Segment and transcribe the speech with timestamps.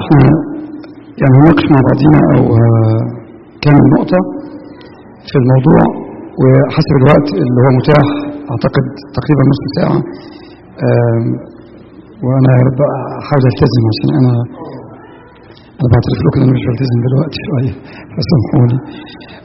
[0.00, 0.20] إحنا
[1.20, 3.00] يعني نناقش مع بعضينا أو آه،
[3.64, 4.20] كام نقطة
[5.28, 5.82] في الموضوع
[6.42, 8.06] وحسب الوقت اللي هو متاح
[8.52, 8.84] أعتقد
[9.16, 9.98] تقريبا نص ساعة
[12.24, 12.52] وأنا
[13.20, 14.34] أحاول ألتزم عشان أنا
[15.80, 17.72] أنا بعترف لكم ان أنا مش بلتزم دلوقتي شوية
[18.14, 18.78] فسامحوني.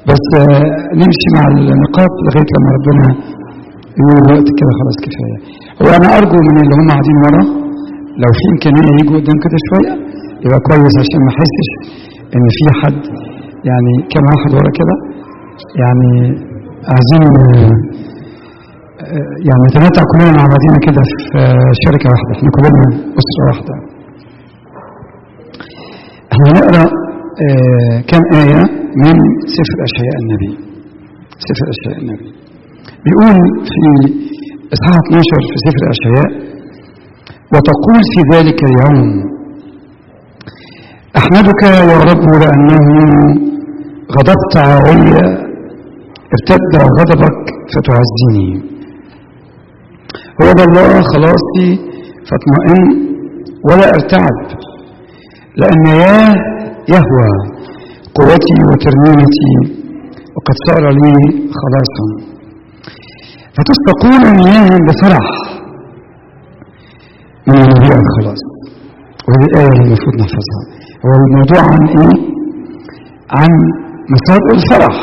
[0.10, 0.66] بس آه،
[1.02, 1.44] نمشي مع
[1.74, 3.06] النقاط لغاية لما ربنا
[4.00, 5.38] يقول الوقت كده خلاص كفاية.
[5.82, 7.44] هو أنا أرجو من اللي هم قاعدين ورا
[8.24, 9.94] لو في إمكانية يجوا قدام كده شوية
[10.46, 11.70] يبقى كويس عشان ما احسش
[12.36, 13.02] إن في حد
[13.70, 14.96] يعني كام واحد ورا كده
[15.82, 16.12] يعني
[16.94, 17.72] عايزين آه،
[19.06, 22.32] آه، يعني نتمتع كلنا مع بعضينا كده في آه، شركة واحدة.
[22.38, 22.84] إحنا كلنا
[23.20, 23.74] أسرة واحدة.
[26.32, 26.86] إحنا هنقرأ
[27.46, 28.62] آه، كام آية
[29.04, 29.16] من
[29.58, 30.52] سفر اشعياء النبي.
[31.48, 32.30] سفر اشعياء النبي.
[33.06, 33.38] بيقول
[33.72, 33.82] في
[34.76, 36.30] إصحاح 12 في سفر اشعياء
[37.54, 39.00] وتقول في ذلك اليوم
[41.20, 42.88] أحمدك يا رب لأنه
[44.16, 45.14] غضبت علي
[46.36, 47.40] ارتد غضبك
[47.74, 48.50] فتعزني.
[50.42, 51.70] هو ذا الله خلاصي
[52.28, 52.84] فاطمئن
[53.68, 54.38] ولا أرتعب
[55.60, 56.36] لأن ياه
[56.94, 57.32] يهوى
[58.18, 59.54] قوتي وترنيمتي
[60.36, 61.16] وقد صار لي
[61.62, 62.08] خلاصا.
[63.56, 65.28] فتستقون مياها بفرح.
[67.48, 68.42] من ينبيع الخلاص
[69.28, 70.62] وهذه الآية المفروض نحفظها
[71.06, 72.18] هو الموضوع عن إيه؟
[73.32, 73.50] عن
[74.14, 74.96] مصادر الفرح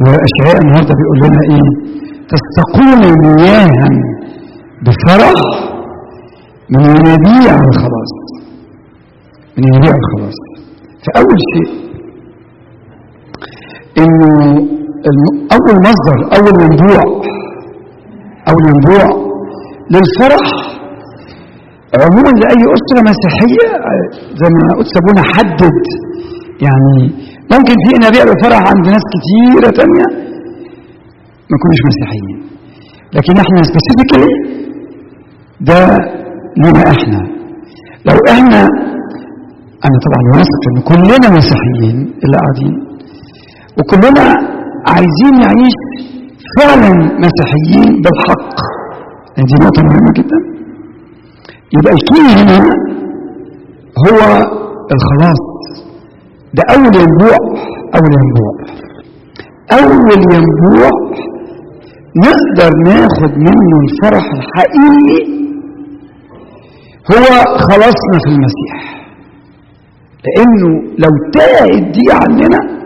[0.00, 1.90] وأشعياء النهارده بيقول لنا إيه؟
[2.32, 3.00] تستقون
[3.36, 3.88] مياها
[4.84, 5.40] بفرح
[6.70, 8.12] من ينابيع الخلاص
[9.58, 10.34] من ينابيع الخلاص
[11.06, 11.90] فأول شيء
[13.98, 14.56] إنه
[15.10, 17.02] الم- أول مصدر أول ينبوع
[18.48, 19.30] أول ينبوع
[19.90, 20.46] للفرح
[21.98, 24.04] عموما لأي أسرة مسيحية آه،
[24.40, 25.76] زي ما قدس أبونا حدد.
[26.66, 26.96] يعني
[27.52, 30.06] ممكن في نبيع بفرح عند ناس كتيرة تانية
[31.48, 32.38] ما يكونوش مسيحيين.
[33.16, 34.32] لكن إحنا specifically
[35.68, 35.80] ده
[36.62, 37.20] لنا إحنا.
[38.08, 38.60] لو إحنا
[39.86, 42.74] أنا طبعا واثق إن كلنا مسيحيين اللي قاعدين
[43.78, 44.26] وكلنا
[44.92, 45.78] عايزين نعيش
[46.58, 46.90] فعلا
[47.24, 48.54] مسيحيين بالحق.
[49.36, 50.59] يعني دي نقطة مهمة جدا.
[51.78, 52.58] يبقى ال key هنا
[54.06, 54.18] هو
[54.94, 55.42] الخلاص.
[56.54, 57.36] ده أول ينبوع
[57.96, 58.54] أول ينبوع.
[59.72, 60.90] أول ينبوع
[62.16, 65.40] نقدر ناخد منه الفرح الحقيقي
[67.12, 69.00] هو خلاصنا في المسيح.
[70.26, 72.80] لأنه لو تاهت دي عننا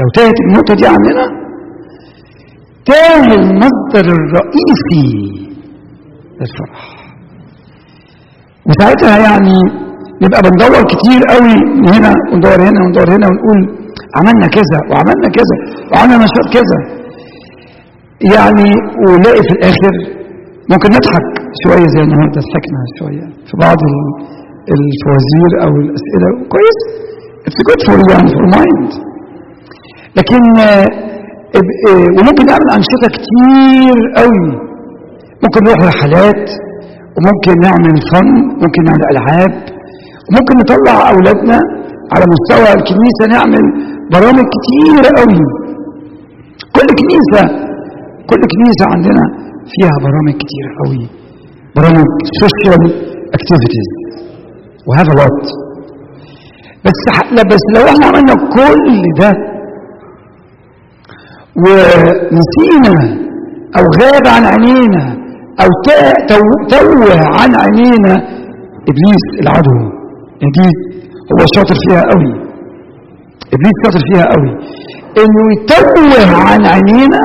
[0.00, 1.44] لو تاهت النقطة دي عننا
[2.86, 5.48] تاه المصدر الرئيسي
[6.40, 7.03] للفرح.
[8.68, 9.56] وساعتها يعني
[10.24, 11.54] نبقى بندور كتير قوي
[11.94, 13.60] هنا وندور هنا وندور هنا ونقول
[14.18, 15.56] عملنا كذا وعملنا كذا
[15.92, 16.78] وعملنا نشاط كذا.
[18.34, 18.68] يعني
[19.08, 19.94] ونلاقي في الآخر
[20.72, 21.26] ممكن نضحك
[21.62, 24.14] شوية زي النهارده ضحكنا شوية في بعض ال-
[24.74, 26.28] الفوازير أو الأسئلة.
[26.52, 26.78] كويس.
[27.46, 28.92] it's good for يعني for mind
[30.18, 30.86] لكن آه،
[31.56, 34.46] آه، وممكن نعمل أنشطة كتير قوي.
[35.44, 36.44] ممكن نروح رحلات.
[37.16, 38.28] وممكن نعمل فن
[38.62, 39.52] ممكن نعمل ألعاب
[40.26, 41.58] وممكن نطلع أولادنا
[42.12, 43.64] على مستوى الكنيسة نعمل
[44.14, 45.40] برامج كتيرة قوي.
[46.76, 47.42] كل كنيسة
[48.30, 49.22] كل كنيسة عندنا
[49.72, 51.02] فيها برامج كتيرة قوي.
[51.76, 52.06] برامج
[52.40, 52.82] social
[53.36, 53.88] activities
[54.88, 55.46] with a lot
[56.84, 57.00] بس
[57.52, 59.30] بس لو إحنا عملنا كل ده
[61.64, 62.96] ونسينا
[63.76, 65.13] أو غاب عن عينينا
[66.28, 68.14] تو- توه عن عينينا
[68.90, 69.78] إبليس العدو.
[70.56, 70.68] دي
[71.32, 72.32] هو شاطر فيها قوي.
[73.54, 74.50] إبليس شاطر فيها قوي.
[75.22, 77.20] إنه يتوه عن عينينا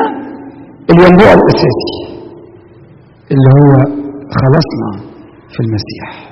[0.92, 1.96] الينبوع الأساسي
[3.32, 3.72] اللي هو
[4.42, 4.90] خلصنا
[5.54, 6.30] في المسيح.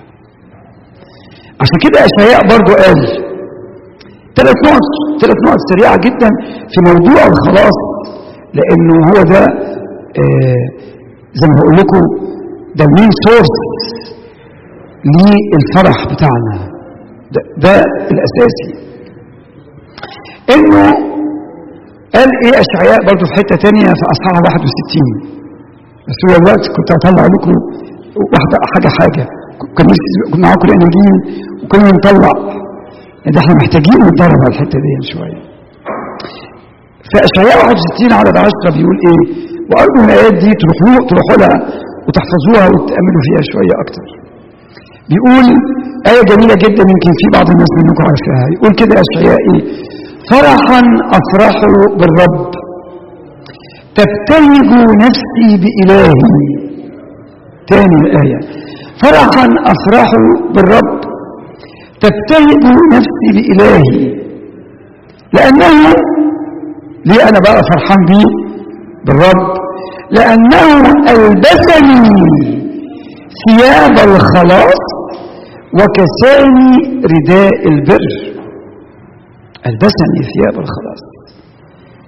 [1.61, 2.99] عشان كده إشعياء برضو قال
[4.37, 4.85] ثلاث نقط
[5.21, 6.29] ثلاث نقط سريعة جدا
[6.71, 7.77] في موضوع الخلاص
[8.53, 9.43] لأنه هو ده
[10.21, 10.65] آه
[11.39, 12.01] زي ما بقول لكم
[12.77, 13.53] ده المين سورس
[15.15, 16.55] للفرح بتاعنا.
[17.33, 17.73] ده, ده
[18.11, 18.69] الأساسي.
[20.55, 20.83] إنه
[22.15, 25.37] قال إيه أشعياء برضو في حتة تانية في أصحاح 61
[26.07, 27.53] بس هو الوقت كنت هطلع لكم
[28.33, 29.23] واحدة حاجة حاجة.
[29.89, 31.15] نفسي كنا معاكم الانجيل
[31.63, 32.31] وكنا نطلع.
[33.25, 35.39] يعني إحنا محتاجين نتدرب على الحتة دي شوية.
[37.11, 39.23] فاشعياء 61 عدد 10 بيقول إيه؟
[39.71, 41.57] وارجو من الآيات دي تروحوا تروحوا لها
[42.07, 44.05] وتحفظوها وتاملوا فيها شوية أكتر.
[45.09, 45.45] بيقول
[46.11, 48.45] آية جميلة جدا يمكن في بعض الناس منكم عارفاها.
[48.55, 49.57] يقول كده أشعيائي
[50.31, 50.81] فرحا
[51.19, 51.55] أفرح
[51.99, 52.51] بالرب.
[53.97, 54.69] تبتهج
[55.05, 56.11] نفسي بإلهي.
[57.69, 58.39] تاني الآية
[59.01, 60.09] فرحا أفرح
[60.55, 60.99] بالرب.
[62.01, 64.17] تبتهج نفسي بإلهي.
[65.33, 65.93] لأنه
[67.05, 68.27] ليه أنا بقى فرحان بيه؟
[69.05, 69.56] بالرب.
[70.11, 70.67] لأنه
[71.09, 72.17] ألبسني
[73.47, 74.81] ثياب الخلاص
[75.79, 78.07] وكساني رداء البر.
[79.67, 81.03] ألبسني ثياب الخلاص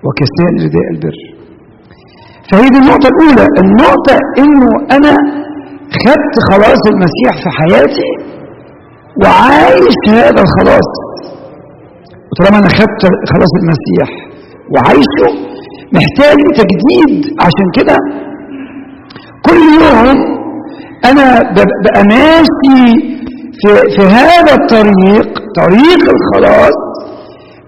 [0.05, 1.17] وكساني رداء البر.
[2.51, 5.13] فهي دي النقطة الأولى النقطة إنه أنا
[6.05, 8.09] خدت خلاص المسيح في حياتي
[9.23, 10.89] وعايش هذا الخلاص.
[12.31, 14.09] وطالما أنا خدت خلاص المسيح
[14.73, 15.58] وعايشه
[15.97, 17.97] محتاج تجديد عشان كده
[19.45, 20.17] كل يوم
[21.05, 21.25] أنا
[21.55, 22.79] ببقى ماشي
[23.61, 25.27] في, في هذا الطريق
[25.61, 26.75] طريق الخلاص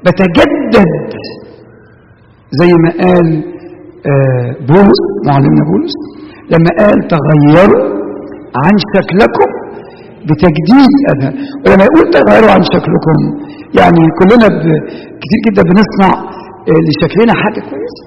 [0.06, 0.90] بتجدد
[2.60, 3.44] زي ما قال
[4.12, 5.96] آه بولس معلمنا بولس
[6.52, 7.84] لما قال تغيروا
[8.64, 9.50] عن شكلكم
[10.28, 11.34] بتجديد أذهان
[11.66, 13.18] ولما يقول تغيروا عن شكلكم
[13.80, 14.48] يعني كلنا.
[15.22, 16.12] كتير جدا بنصنع
[16.70, 18.04] آه لشكلنا حاجة كويسة.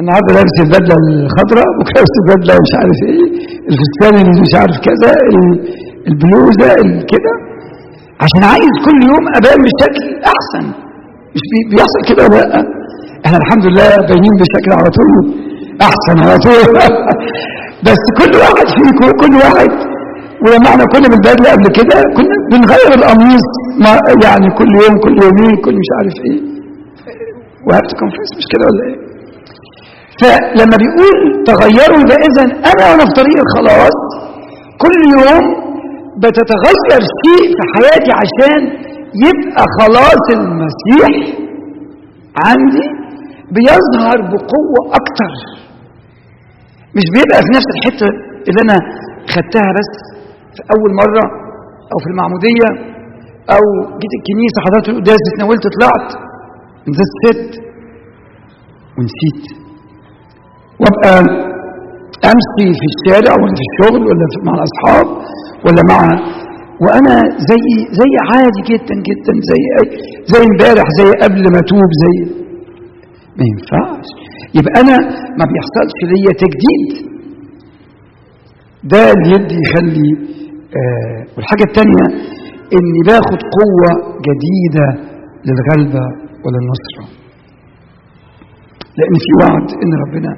[0.00, 3.22] النهارده لابس البدلة الخضراء بكره لابس البدلة مش عارف إيه
[3.70, 5.10] الفستان اللي مش عارف كذا
[6.10, 6.70] البلوزة
[7.12, 7.32] كده.
[8.24, 10.04] عشان عايز كل يوم أبان بشكل
[10.34, 10.64] أحسن.
[11.34, 12.62] مش بيحصل كده ولا لأ؟
[13.26, 15.10] إحنا الحمد لله باينين بشكل على طول
[15.88, 16.64] أحسن على طول.
[17.86, 19.70] بس كل واحد فيكم كل واحد.
[20.42, 23.46] ولما إحنا كنا بالبدلة قبل كده كنا بنغير القميص
[24.24, 26.55] يعني كل يوم كل يومين كل مش عارف إيه.
[27.66, 28.96] وهبت كونفيس مش كده ولا إيه؟
[30.20, 31.16] فلما بيقول
[31.50, 33.96] تغيروا ده إذا أنا وأنا في طريق الخلاص
[34.84, 35.44] كل يوم
[36.22, 38.60] بتتغير شيء في حياتي عشان
[39.26, 41.12] يبقى خلاص المسيح
[42.48, 42.86] عندي
[43.56, 45.32] بيظهر بقوة أكتر.
[46.96, 48.08] مش بيبقى في نفس الحتة
[48.48, 48.76] اللي أنا
[49.34, 49.90] خدتها بس
[50.54, 51.24] في أول مرة
[51.92, 52.68] أو في المعمودية
[53.56, 53.62] أو
[54.00, 56.08] جيت الكنيسة حضرت القداس اتناولت طلعت.
[56.88, 57.52] نزلت ست
[58.98, 59.44] ونسيت.
[60.80, 61.14] وابقى
[62.32, 65.06] امشي في الشارع ولا في الشغل ولا مع الأصحاب
[65.64, 66.00] ولا مع
[66.84, 67.16] وأنا
[67.50, 67.64] زي
[68.00, 69.62] زي عادي جدا جدا زي
[70.32, 72.16] زي امبارح زي قبل ما اتوب زي
[73.38, 74.08] ما ينفعش.
[74.58, 74.96] يبقى أنا
[75.38, 76.92] ما بيحصلش ليا تجديد.
[78.92, 80.10] ده اللي يدي يخلي
[80.80, 82.04] آه والحاجة الثانية
[82.76, 83.90] إني باخد قوة
[84.28, 84.86] جديدة
[85.46, 86.25] للغلبة.
[86.46, 87.06] وللنصره
[88.98, 90.32] لأن في وعد إن ربنا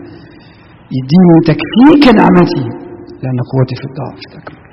[0.99, 2.67] يديني تكفيك نعمتي.
[3.23, 4.69] لأن قوتي في الضعف تكمل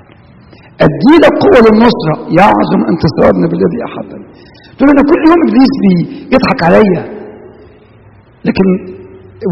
[0.86, 4.26] أدي لك قوة للنصرة يعظم انتصارنا بالذي أحبني.
[4.76, 5.72] تقول أنا كل يوم إبليس
[6.30, 7.02] بيضحك عليا
[8.46, 8.66] لكن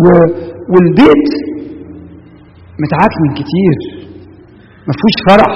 [0.03, 0.05] و...
[0.73, 1.27] والبيت
[2.83, 3.77] متعكن كتير.
[4.87, 5.55] ما فيهوش فرح.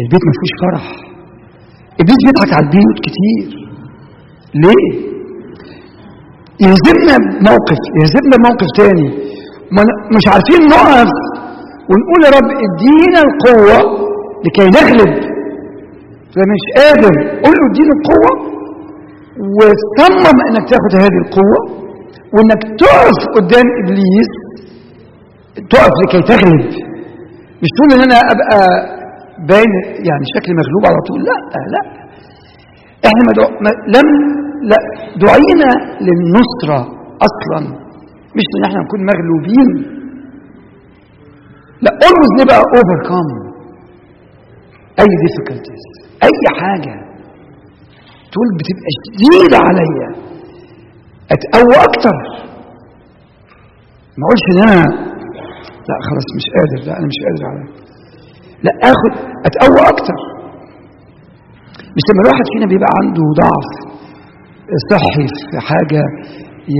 [0.00, 0.84] البيت ما فيهوش فرح.
[2.00, 3.67] إبليس بيضحك على البيوت كتير.
[4.54, 5.08] ليه؟
[6.64, 9.08] يهزمنا بموقف يهزمنا بموقف تاني.
[10.16, 11.10] مش عارفين نقف
[11.90, 13.78] ونقول يا رب ادينا القوة
[14.44, 15.12] لكي نغلب.
[16.34, 17.14] فمش قادر
[17.44, 18.32] قول له ادينا القوة.
[19.58, 21.58] وصمم إنك تاخد هذه القوة
[22.34, 24.32] وإنك تقف قدام إبليس.
[25.70, 26.66] تقف لكي تغلب.
[27.62, 28.60] مش تقول إن أنا أبقى
[29.48, 29.72] باين
[30.08, 31.20] يعني شكلي مغلوب على طول.
[31.28, 31.36] لا
[31.74, 31.82] لا.
[33.06, 34.08] إحنا ما, دعو ما لم
[34.70, 34.76] لا.
[35.24, 35.70] دعينا
[36.06, 36.80] للنصرة
[37.28, 37.60] أصلا.
[38.36, 39.70] مش إن إحنا نكون مغلوبين.
[41.82, 43.32] لا always نبقى overcome
[45.00, 45.84] أي difficulties
[46.22, 46.94] أي حاجة.
[48.32, 50.08] تقول بتبقى شديدة عليا.
[51.34, 52.16] أتقوى أكتر.
[54.18, 54.84] ما أقولش إن أنا
[55.88, 56.80] لا خلاص مش قادر.
[56.86, 57.64] لا أنا مش قادر على
[58.62, 59.12] لا آخد
[59.46, 60.37] أتقوى أكتر.
[61.98, 63.68] مش لما الواحد فينا بيبقى عنده ضعف
[64.92, 66.02] صحي في حاجة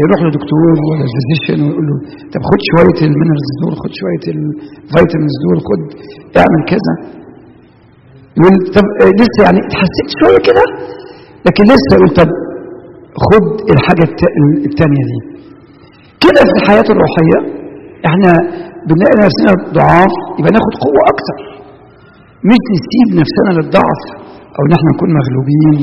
[0.01, 1.97] يروح لدكتور ولا physician ويقول له
[2.33, 5.83] طب خد شوية ال minerals دول خد شوية ال vitamins دول خد
[6.41, 6.95] اعمل كذا.
[8.39, 8.87] يقول طب
[9.21, 10.65] لسه يعني اتحسنت شوية كده؟
[11.47, 12.31] لكن لسه يقول طب
[13.27, 13.45] خد
[13.75, 14.05] الحاجة
[14.69, 15.19] التانية دي.
[16.25, 17.39] كده في الحياة الروحية
[18.09, 18.31] إحنا
[18.89, 21.39] بنلاقي نفسنا ضعاف يبقى ناخد قوة أكتر.
[22.51, 24.03] مش نسيب نفسنا للضعف.
[24.59, 25.77] أو إن إحنا نكون مغلوبين.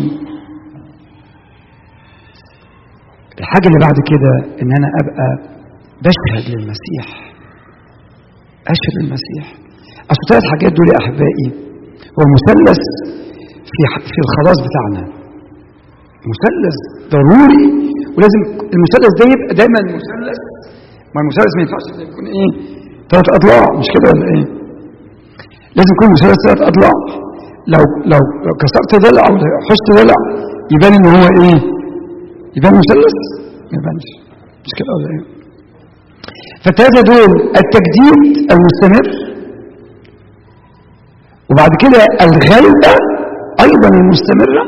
[3.41, 5.27] الحاجة اللي بعد كده إن أنا أبقى
[6.05, 7.05] بشهد للمسيح.
[8.73, 9.45] أشهد للمسيح.
[10.11, 11.47] أصل ثلاث حاجات دول يا أحبائي
[12.17, 12.81] هو مثلث
[13.71, 13.81] في
[14.13, 15.03] في الخلاص بتاعنا.
[16.31, 16.77] مثلث
[17.13, 17.63] ضروري
[18.15, 18.41] ولازم
[18.75, 20.39] المثلث ده يبقى دايما مثلث.
[21.13, 22.49] ما المثلث ما ينفعش يكون إيه؟
[23.11, 24.45] ثلاث أضلاع مش كده ولا إيه؟
[25.77, 26.95] لازم يكون مثلث ثلاث أضلاع.
[27.73, 29.33] لو لو لو كسرت ضلع أو
[29.69, 30.17] حشت ضلع
[30.73, 31.59] يبان ان هو إيه؟
[32.57, 33.15] يبان مثلث؟
[33.71, 34.07] ما يبانش.
[34.65, 35.23] مش كده ولا إيه؟
[36.63, 37.31] فالثلاثه دول
[37.61, 39.35] التجديد المستمر.
[41.51, 42.93] وبعد كده الغلبه
[43.65, 44.63] أيضا المستمرة.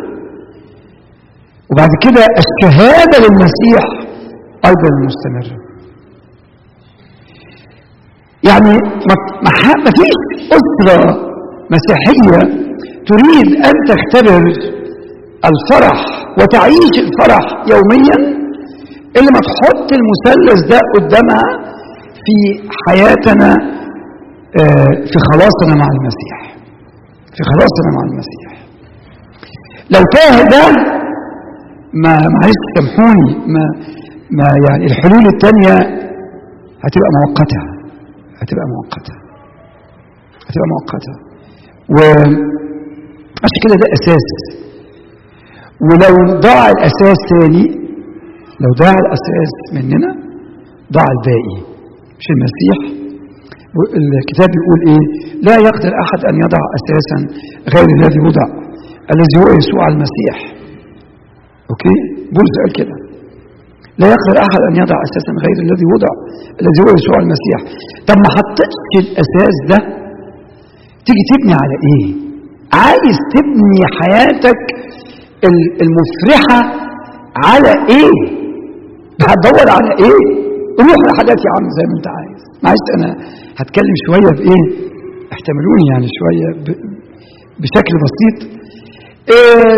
[1.72, 3.84] وبعد كده الشهادة للمسيح
[4.66, 5.58] أيضا المستمرة.
[8.44, 8.74] يعني
[9.86, 10.20] ما فيش
[10.58, 11.28] أسرة
[11.76, 12.40] مسيحية
[13.12, 14.42] تريد أن تختبر
[15.50, 15.98] الفرح
[16.40, 17.44] وتعيش الفرح
[17.74, 18.18] يوميا
[19.18, 21.44] اللي ما تحط المثلث ده قدامها
[22.26, 22.38] في
[22.88, 23.50] حياتنا
[24.62, 26.38] آه، في خلاصنا مع المسيح.
[27.36, 28.50] في خلاصنا مع المسيح.
[29.94, 30.64] لو تاه ده
[32.04, 33.64] ما معلش سامحوني ما
[34.32, 35.74] ما يعني الحلول الثانية
[36.84, 37.62] هتبقى مؤقتة.
[38.42, 39.14] هتبقى مؤقتة.
[40.48, 41.27] هتبقى مؤقتة.
[41.96, 44.28] وعشان كده ده أساس.
[45.88, 46.16] ولو
[46.48, 47.66] ضاع الأساس تاني
[48.64, 50.12] لو ضاع الأساس مننا
[50.96, 51.58] ضاع الباقي.
[52.20, 52.78] مش المسيح.
[54.22, 55.04] الكتاب يقول إيه؟
[55.48, 57.18] لا يقدر أحد أن يضع أساسا
[57.74, 58.48] غير الذي وضع
[59.14, 60.38] الذي هو يسوع المسيح.
[61.72, 61.96] أوكي؟
[62.36, 62.96] بولس قال كده.
[64.02, 66.12] لا يقدر أحد أن يضع أساسا غير الذي وضع
[66.62, 67.60] الذي هو يسوع المسيح.
[68.08, 69.80] طب ما حطيتش الأساس ده
[71.08, 72.06] تيجي تبني على إيه؟
[72.84, 74.62] عايز تبني حياتك
[75.84, 76.60] المفرحة
[77.46, 78.16] على إيه؟
[79.30, 80.22] هتدور على إيه؟
[80.86, 82.42] روح لحاجات يا عم زي ما أنت عايز.
[82.64, 83.10] معلش أنا
[83.60, 84.64] هتكلم شوية بايه
[85.34, 86.50] احتملوني يعني شوية
[87.62, 88.38] بشكل بسيط.
[89.34, 89.78] إيه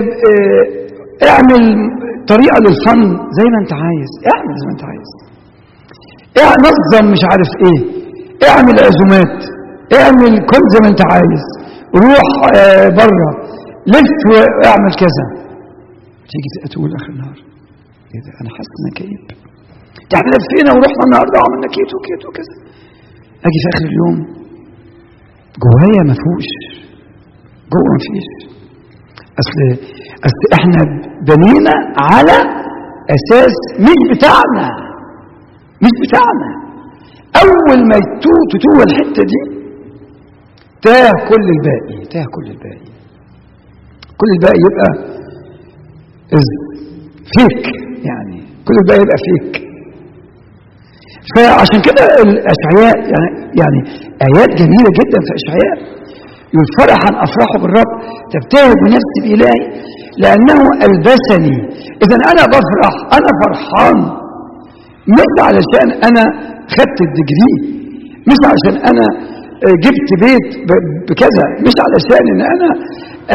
[1.31, 1.63] اعمل
[2.31, 3.01] طريقة للفن
[3.37, 4.11] زي ما أنت عايز.
[4.33, 5.09] اعمل زي ما أنت عايز.
[6.65, 7.79] نظم مش عارف إيه.
[8.49, 9.58] اعمل عزومات.
[9.97, 11.43] اعمل كل زي ما انت عايز.
[12.03, 13.29] روح آه بره
[13.93, 15.25] لف واعمل كذا.
[16.31, 17.37] تيجي تقول آخر النهار
[18.13, 19.23] إيه ده؟ أنا حاسس اني كئيب.
[20.15, 22.55] إحنا لفينا ورحنا النهارده وعملنا كيت وكيت وكذا
[23.45, 24.17] أجي في آخر اليوم
[25.63, 26.49] جوايا ما فيهوش.
[27.73, 28.29] جوه ما فيش.
[29.41, 29.57] أصل
[30.27, 30.81] أصل إحنا
[31.29, 31.75] بنينا
[32.11, 32.37] على
[33.17, 33.55] أساس
[33.87, 34.67] مش بتاعنا.
[35.83, 36.49] مش بتاعنا.
[37.43, 37.97] أول ما
[38.51, 39.58] تتوه الحتة دي
[40.85, 42.89] تاه كل الباقي تاه كل الباقي.
[44.19, 44.89] كل الباقي يبقى
[47.35, 47.65] فيك
[48.09, 49.69] يعني كل الباقي يبقى فيك
[51.35, 53.29] فعشان كده الأشعياء يعني
[53.61, 53.79] يعني
[54.27, 55.77] آيات جميلة جدا في أشعياء.
[56.53, 57.91] يقول فرحا افرح بالرب
[58.33, 59.61] تبتهج بنفسي بإلهي
[60.23, 61.57] لأنه ألبسني.
[62.03, 63.97] اذا أنا بفرح أنا فرحان.
[65.17, 66.23] مش علشان أنا
[66.75, 67.53] خدت الدجري
[68.29, 69.05] مش علشان أنا
[69.83, 70.49] جبت بيت
[71.09, 71.45] بكذا.
[71.65, 72.69] مش علشان إن أنا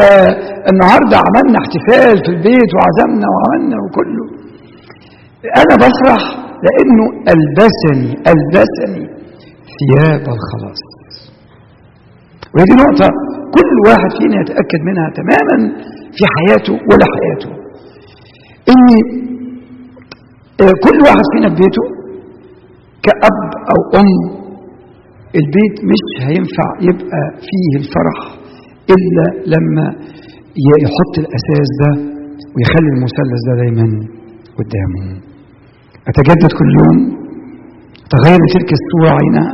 [0.03, 0.31] آه
[0.71, 4.25] النهارده عملنا احتفال في البيت وعزمنا وعملنا وكله.
[5.61, 6.23] أنا بفرح
[6.65, 9.05] لأنه ألبسني ألبسني
[9.77, 10.81] ثياب الخلاص.
[12.53, 13.07] وهذه نقطة
[13.55, 15.57] كل واحد فينا يتأكد منها تماما
[16.15, 17.51] في حياته ولا حياته.
[18.71, 18.85] ان
[20.85, 21.85] كل واحد فينا في بيته
[23.03, 23.37] كأب
[23.71, 24.44] أو أم
[25.41, 28.17] البيت مش هينفع يبقى فيه الفرح
[28.95, 29.85] إلا لما
[30.83, 31.91] يحط الأساس ده
[32.55, 33.87] ويخلي المثلث ده دايما
[34.59, 35.05] قدامه.
[36.09, 36.97] أتجدد كل يوم
[38.13, 39.49] تغير تلك الصورة عينها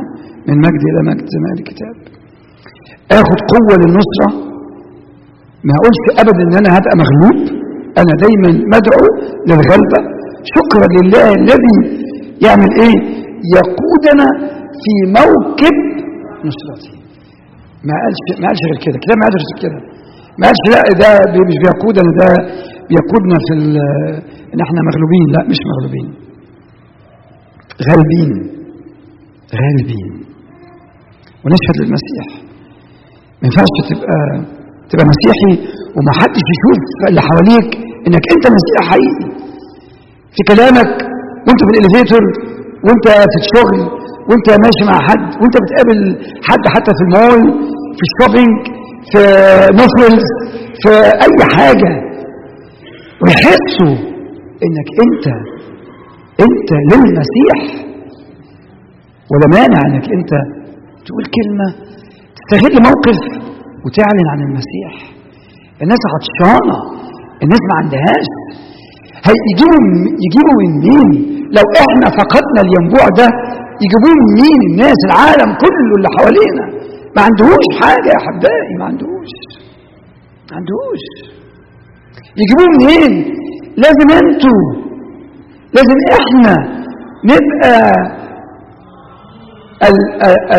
[0.48, 1.94] من مجد إلى مجد زي ما قال الكتاب.
[3.20, 4.28] آخد قوة للنصرة.
[5.66, 7.38] ما أقولش أبدا إن أنا هبقى مغلوب.
[8.00, 9.04] أنا دايما مدعو
[9.48, 10.00] للغلبة.
[10.56, 11.76] شكرا لله الذي
[12.46, 12.96] يعمل إيه؟
[13.56, 14.26] يقودنا
[14.82, 15.76] في موكب
[16.48, 16.92] نصرته
[17.88, 18.96] ما قالش ما قالش غير كده.
[19.04, 19.78] كده ما قالش كده.
[20.38, 21.10] ما قالش لا ده
[21.50, 22.28] مش بيقودنا ده
[22.90, 23.52] بيقودنا في
[24.52, 25.24] إن إحنا مغلوبين.
[25.34, 26.08] لا مش مغلوبين.
[27.88, 28.30] غالبين.
[29.60, 30.10] غالبين.
[31.44, 32.26] ونشهد للمسيح.
[33.40, 34.18] ما ينفعش تبقى
[34.90, 35.52] تبقى مسيحي
[35.96, 37.68] ومحدش يشوف اللي حواليك
[38.06, 39.28] إنك أنت مسيحي حقيقي.
[40.34, 40.90] في كلامك
[41.46, 42.22] وأنت في الاليفيتور
[42.84, 43.80] وأنت في الشغل
[44.28, 45.98] وانت ماشي مع حد وانت بتقابل
[46.48, 47.40] حد حتى في المول
[47.96, 48.58] في ال shopping
[49.10, 49.20] في
[49.78, 50.24] novels
[50.82, 50.92] في
[51.26, 51.92] أي حاجة.
[53.22, 53.94] ويحسوا
[54.64, 55.26] إنك أنت
[56.46, 57.58] أنت للمسيح.
[59.30, 60.32] ولا مانع إنك أنت
[61.06, 61.68] تقول كلمة
[62.36, 63.18] تستغل موقف
[63.84, 64.92] وتعلن عن المسيح.
[65.82, 66.76] الناس عطشانة
[67.42, 68.28] الناس ما عندهاش.
[69.26, 69.80] هيجيبوا
[70.24, 71.10] يجيبوا من مين؟
[71.56, 73.28] لو إحنا فقدنا الينبوع ده
[73.84, 76.64] يجيبوه من مين الناس العالم كله اللي حوالينا.
[77.16, 79.32] ما عندهوش حاجة يا حبائي ما عندهوش.
[80.50, 81.04] ما عندهوش.
[82.40, 83.34] يجيبوه منين؟
[83.76, 84.62] لازم أنتوا
[85.74, 86.54] لازم إحنا
[87.24, 87.82] نبقى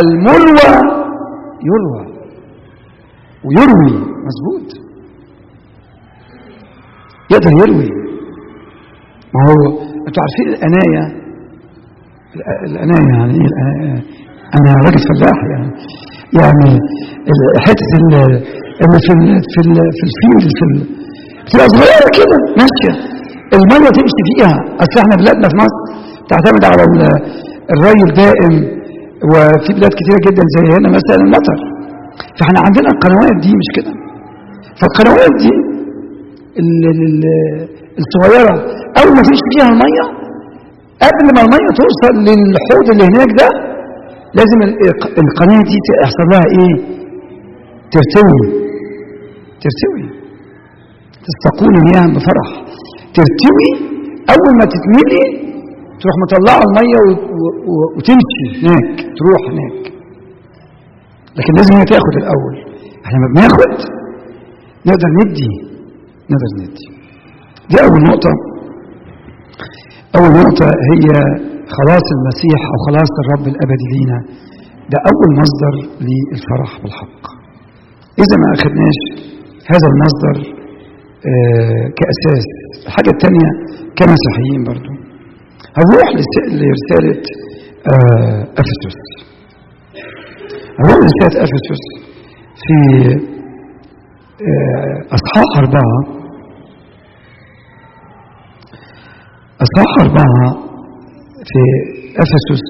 [0.02, 0.72] المروى
[1.70, 2.14] يروى.
[3.46, 4.00] ويروي.
[4.28, 4.70] مظبوط.
[7.32, 7.90] يقدر يروي.
[9.34, 11.23] ما هو أنتوا عارفين الانايه
[12.68, 14.02] الانايه يعني إيه الانايه
[14.58, 15.70] أنا راجل فلاح يعني.
[16.42, 16.70] يعني
[17.68, 18.24] حتة اللي
[19.06, 20.76] في ال في ال في الفيل في ال
[21.46, 22.94] بتبقى صغيره كده ماشية.
[23.56, 24.54] المية تمشي فيها.
[24.84, 25.80] أصل إحنا بلادنا في مصر
[26.30, 26.84] تعتمد على
[27.74, 28.54] الري الدائم
[29.32, 31.58] وفي بلاد كتيرة جدا زي هنا مثلا المطر.
[32.38, 33.92] فإحنا عندنا القنوات دي مش كده.
[34.80, 35.52] فالقنوات دي
[38.02, 38.54] الصغيرة
[39.00, 40.04] أول ما تمشي فيها المية
[41.06, 43.50] قبل ما المية توصل للحوض اللي هناك ده
[44.38, 44.60] لازم
[45.24, 46.76] القناة دي يحصل لها إيه؟
[47.94, 48.42] ترتوي.
[49.64, 50.06] ترتوي.
[51.26, 52.50] تستقون مياه بفرح
[53.16, 53.70] ترتوي
[54.34, 55.24] أول ما تتملي
[56.02, 57.00] تروح مطلعة المية
[57.98, 59.94] وتمشي هناك تروح هناك.
[61.38, 62.56] لكن لازم هي تاخد الأول.
[63.06, 63.72] إحنا ما بناخد
[64.88, 65.50] نقدر ندي
[66.32, 66.88] نقدر ندي.
[67.70, 68.30] دي أول نقطة.
[70.18, 71.08] أول نقطة هي
[71.78, 74.20] خلاص المسيح أو خلاص الرب الابدي لينا.
[74.92, 75.74] ده أول مصدر
[76.08, 77.24] للفرح بالحق.
[78.24, 79.00] إذا ما أخذناش
[79.74, 80.36] هذا المصدر
[81.32, 82.46] آه كأساس.
[82.88, 83.50] الحاجة الثانية
[83.98, 84.92] كمسيحيين برضو.
[85.78, 86.08] هنروح
[86.60, 87.22] لرسالة
[87.94, 89.00] آه أفسس.
[90.80, 91.84] هنروح لرسالة أفسس
[92.64, 92.78] في
[94.50, 95.50] آه أصحاح
[99.66, 100.46] اصحاح اربعه
[101.50, 101.62] في
[102.24, 102.64] إفسس.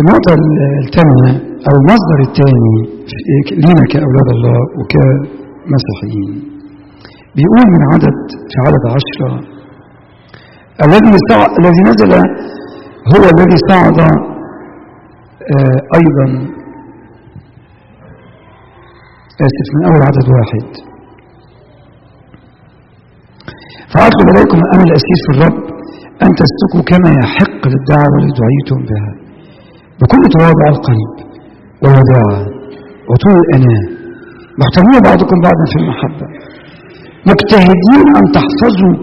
[0.00, 0.32] النقطة
[0.84, 1.30] الثانية
[1.66, 2.76] أو المصدر الثاني
[3.64, 6.32] لينا كأولاد الله وكمسيحيين.
[7.36, 8.18] بيقول من عدد
[8.50, 9.30] في عدد عشرة
[10.84, 11.10] الذي
[11.60, 12.12] الذي نزل
[13.12, 13.98] هو الذي صعد
[15.54, 16.26] آه أيضا.
[19.46, 20.93] آسف من أول عدد واحد.
[23.94, 25.58] فأطلب إليكم الأمل الأسيس في الرب
[26.24, 29.12] أن تسلكوا كما يحق للدعوة التي دعيتم بها.
[30.00, 31.12] بكل تواضع القلب
[31.82, 32.40] والوداعة
[33.10, 33.84] وطول الأناة
[34.60, 36.26] محتمين بعضكم بعضا في المحبة.
[37.30, 38.94] مجتهدين أن تحفظوا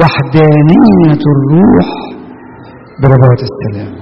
[0.00, 1.88] وحدانية الروح
[3.02, 3.92] برباط السلام.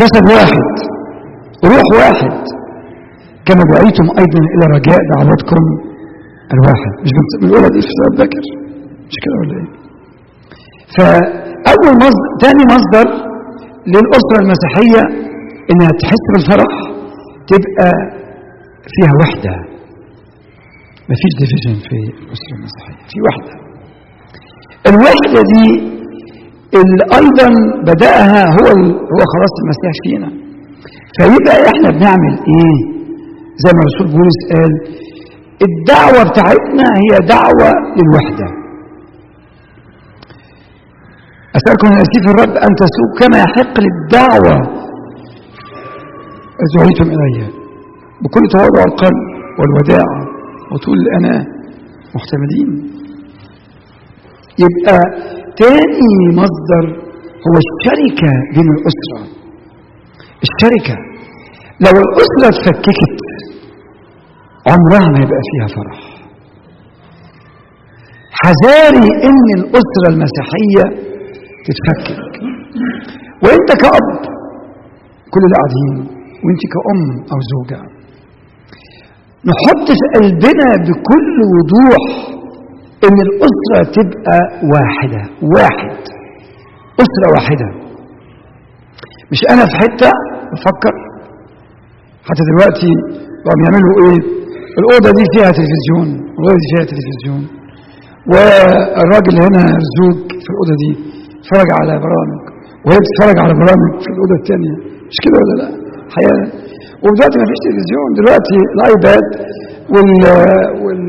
[0.00, 0.74] جسد واحد
[1.72, 2.36] روح واحد.
[3.46, 5.62] كما دعيتم أيضا إلى رجاء دعوتكم
[6.54, 6.92] الواحد.
[7.02, 8.65] مش بنقولها دي في بكر؟
[9.08, 9.68] مش كده ولا إيه؟
[10.96, 13.06] فأول مصدر تاني مصدر
[13.94, 15.02] للأسرة المسيحية
[15.70, 16.72] إنها تحس بالفرح
[17.52, 17.90] تبقى
[18.94, 19.54] فيها وحدة.
[21.10, 23.54] مفيش ديفيجن في الأسرة المسيحية في وحدة.
[24.90, 25.66] الوحدة دي
[26.80, 27.48] اللي أيضا
[27.90, 28.66] بدأها هو
[29.12, 30.30] هو خلاص المسيح فينا.
[31.16, 32.76] فيبقى إحنا بنعمل إيه؟
[33.62, 34.72] زي ما الرسول بولس قال
[35.68, 38.65] الدعوة بتاعتنا هي دعوة للوحدة.
[41.58, 44.56] أسألكم أن أسيف الرب أن تسوق كما يحق للدعوة.
[46.76, 47.48] دعيتم إليها
[48.22, 49.22] بكل تواضع القلب
[49.58, 50.20] والوداعة
[50.72, 51.46] وطول الأناة.
[52.14, 52.70] محتملين
[54.64, 54.98] يبقى
[55.56, 56.84] تاني مصدر
[57.46, 59.22] هو الشركة بين الأسرة.
[60.46, 60.96] الشركة.
[61.80, 63.16] لو الأسرة اتفككت
[64.70, 65.98] عمرها ما يبقى فيها فرح.
[68.42, 71.15] حذاري إن الأسرة المسيحية
[71.66, 72.18] تتفكك
[73.42, 74.06] وأنت كأب
[75.32, 75.94] كل اللي قاعدين
[76.44, 77.00] وأنت كأم
[77.32, 77.80] أو زوجة.
[79.50, 82.04] نحط في قلبنا بكل وضوح
[83.06, 84.38] إن الأسرة تبقى
[84.72, 85.22] واحدة
[85.56, 85.96] واحد.
[87.04, 87.68] أسرة واحدة.
[89.32, 90.10] مش أنا في حتة
[90.52, 90.94] بفكر.
[92.28, 92.90] حتى دلوقتي
[93.44, 94.20] بقوا بيعملوا إيه؟
[94.80, 97.42] الأوضة دي فيها تلفزيون الأوضة دي فيها تلفزيون.
[98.30, 101.15] والراجل هنا الزوج في الأوضة دي
[101.46, 102.40] يتفرج على برامج
[102.84, 104.74] وهي بتتفرج على برامج في الأوضة الثانية
[105.10, 105.68] مش كده ولا لأ؟
[106.14, 106.44] حقيقة.
[107.04, 108.08] ودلوقتي ما فيش تلفزيون.
[108.20, 109.26] دلوقتي ال iPad
[109.92, 110.10] وال
[110.84, 111.02] وال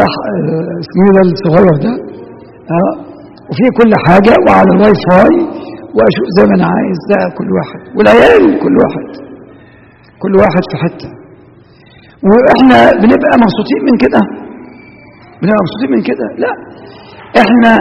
[0.00, 0.12] صح
[0.82, 1.92] اسمه ده الصغير ده؟
[2.78, 2.92] آه.
[3.50, 5.34] وفيه كل حاجة وعلى الواي فاي
[5.96, 6.98] وأشوف زي ما أنا عايز.
[7.10, 7.80] ده كل واحد.
[7.96, 9.06] والعيال كل واحد.
[10.22, 11.08] كل واحد في حتة.
[12.28, 14.20] وإحنا بنبقى مبسوطين من كده.
[15.40, 16.26] بنبقى مبسوطين من كده.
[16.42, 16.52] لأ.
[17.42, 17.72] إحنا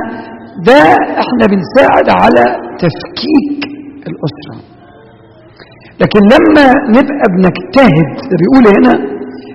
[0.68, 0.82] ده
[1.24, 2.44] إحنا بنساعد على
[2.84, 3.60] تفكيك
[4.10, 4.56] الأسرة.
[6.02, 6.66] لكن لما
[6.98, 8.94] نبقى بنجتهد ده بيقول هنا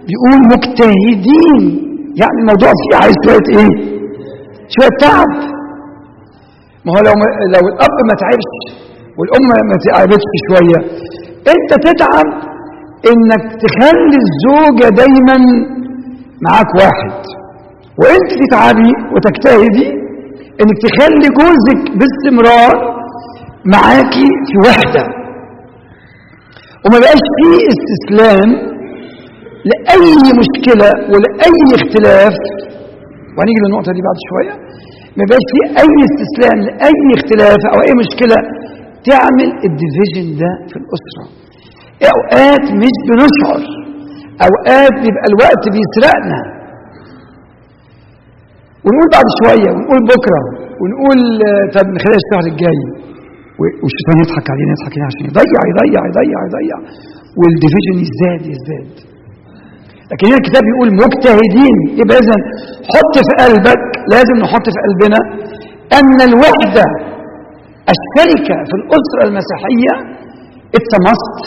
[0.09, 1.63] بيقول مجتهدين.
[2.21, 3.73] يعني الموضوع فيه عايز شوية إيه؟
[4.75, 5.33] شوية تعب.
[6.85, 7.15] ما هو لو
[7.55, 8.51] لو الأب ما تعبش
[9.19, 10.79] والأم ما تعبتش شوية
[11.55, 12.29] أنت تتعب
[13.11, 15.37] إنك تخلي الزوجة دايما
[16.47, 17.15] معاك واحد.
[18.01, 20.06] وأنت تتعبي وتجتهدي
[20.61, 22.75] إنك تخلي جوزك باستمرار
[23.75, 25.05] معاكي في وحدة.
[26.85, 28.49] وما بقاش فيه استسلام
[29.71, 32.35] لأي مشكلة ولأي اختلاف.
[33.37, 34.55] وهنيجي للنقطة دي بعد شوية.
[35.19, 38.37] ما بقاش فيه أي استسلام لأي اختلاف أو أي مشكلة
[39.11, 41.25] تعمل الديفيجن ده في الأسرة.
[42.13, 43.63] أوقات مش بنشعر.
[44.47, 46.41] أوقات بيبقى الوقت بيسرقنا.
[48.87, 50.41] ونقول بعد شوية ونقول بكرة
[50.81, 51.19] ونقول
[51.77, 52.81] طب نخليها الشهر الجاي.
[53.83, 56.77] والشيطان يضحك علينا يضحك علينا عشان يضيع يضيع يضيع يضيع.
[57.41, 58.93] وال division يزداد يزداد.
[60.11, 61.77] لكن هنا الكتاب بيقول مجتهدين.
[62.01, 62.37] يبقى اذا
[62.93, 63.83] حط في قلبك
[64.15, 65.21] لازم نحط في قلبنا
[65.99, 66.87] أن الوحدة
[67.95, 69.93] الشركة في الأسرة المسيحية
[70.77, 71.39] it's must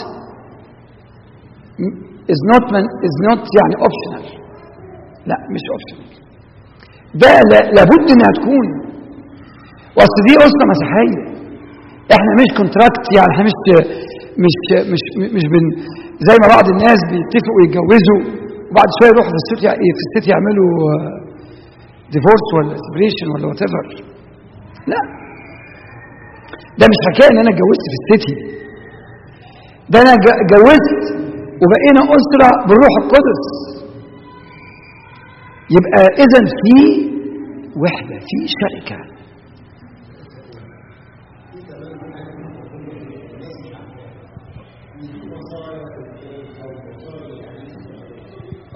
[2.74, 4.24] مش it's not يعني optional.
[5.26, 6.09] لا مش optional.
[7.22, 7.30] ده
[7.76, 8.66] لابد إنها تكون.
[9.96, 11.22] واصل دي اسره مسيحية.
[12.16, 13.56] إحنا مش contract يعني إحنا مش
[14.44, 14.54] مش
[14.92, 15.02] مش
[15.36, 15.64] مش bond
[16.28, 18.20] زي ما بعض الناس بيتفقوا يتجوزوا
[18.70, 19.60] وبعد شوية يروحوا في ال city
[19.96, 20.72] في ال city يعملوا
[22.14, 23.62] divorce ولا separation ولا what
[24.90, 25.00] لا.
[26.78, 28.34] ده مش حكاية إن أنا اتجوزت في ال city
[29.92, 31.00] ده أنا اتجوزت
[31.62, 33.42] وبقينا أسرة بالروح القدس.
[35.76, 36.76] يبقى اذا في
[37.76, 39.00] وحدة في شركة.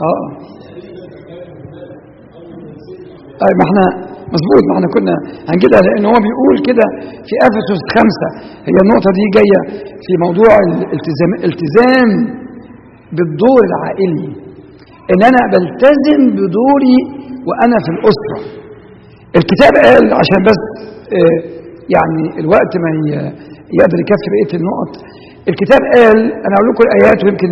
[0.09, 0.25] آه.
[3.43, 3.85] طيب ما إحنا
[4.35, 5.15] مظبوط ما إحنا كنا
[5.51, 6.87] هنجيبها لأن هو بيقول كده
[7.29, 8.29] في إفسس خمسة.
[8.69, 9.61] هي النقطة دي جاية
[10.05, 12.09] في موضوع الالتزام الالتزام
[13.17, 14.44] بالدور العائلي.
[15.13, 16.99] إن أنا بلتزم بدوري
[17.49, 18.39] وأنا في الأسرة.
[19.39, 20.61] الكتاب قال عشان بس
[21.19, 21.39] آه
[21.97, 22.91] يعني الوقت ما
[23.79, 24.93] يقدر يكفي بقية النقط.
[25.51, 27.51] الكتاب قال أنا أقول لكم الآيات ويمكن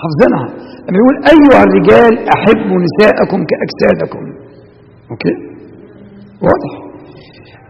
[0.00, 0.48] حافظينها.
[0.86, 4.22] لما يقول أيها الرجال أحبوا نساءكم كأجسادكم.
[5.10, 5.34] أوكي؟
[6.46, 6.72] واضح.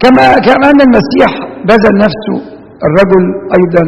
[0.03, 1.31] كما كما أن المسيح
[1.69, 2.37] بذل نفسه
[2.87, 3.25] الرجل
[3.59, 3.85] أيضا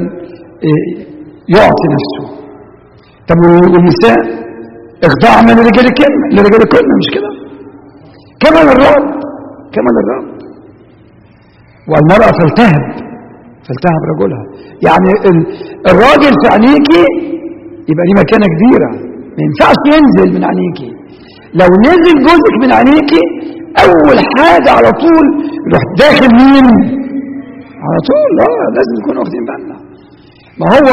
[1.57, 2.24] يعطي نفسه.
[3.28, 3.37] طب
[3.74, 4.43] والنساء؟
[5.09, 7.31] اخضاع من الرجال كلمة لرجال كلمة مش كده؟
[8.43, 9.05] كما للرب
[9.75, 10.27] كما للرب.
[11.90, 12.83] والمرأة فلتهب
[13.67, 14.45] فلتهب رجلها.
[14.87, 15.11] يعني
[15.90, 17.03] الراجل في عينيكي
[17.90, 18.90] يبقى ليه مكانة كبيرة.
[19.37, 20.90] ما ينفعش ينزل من عينيكي
[21.61, 23.23] لو نزل جزءك من عينيكي
[23.85, 25.27] أول حاجة على طول
[25.67, 26.67] يروح داخل مين؟
[27.85, 28.33] على طول.
[28.49, 29.77] آه لازم نكون واخدين بالنا.
[30.61, 30.88] ما هو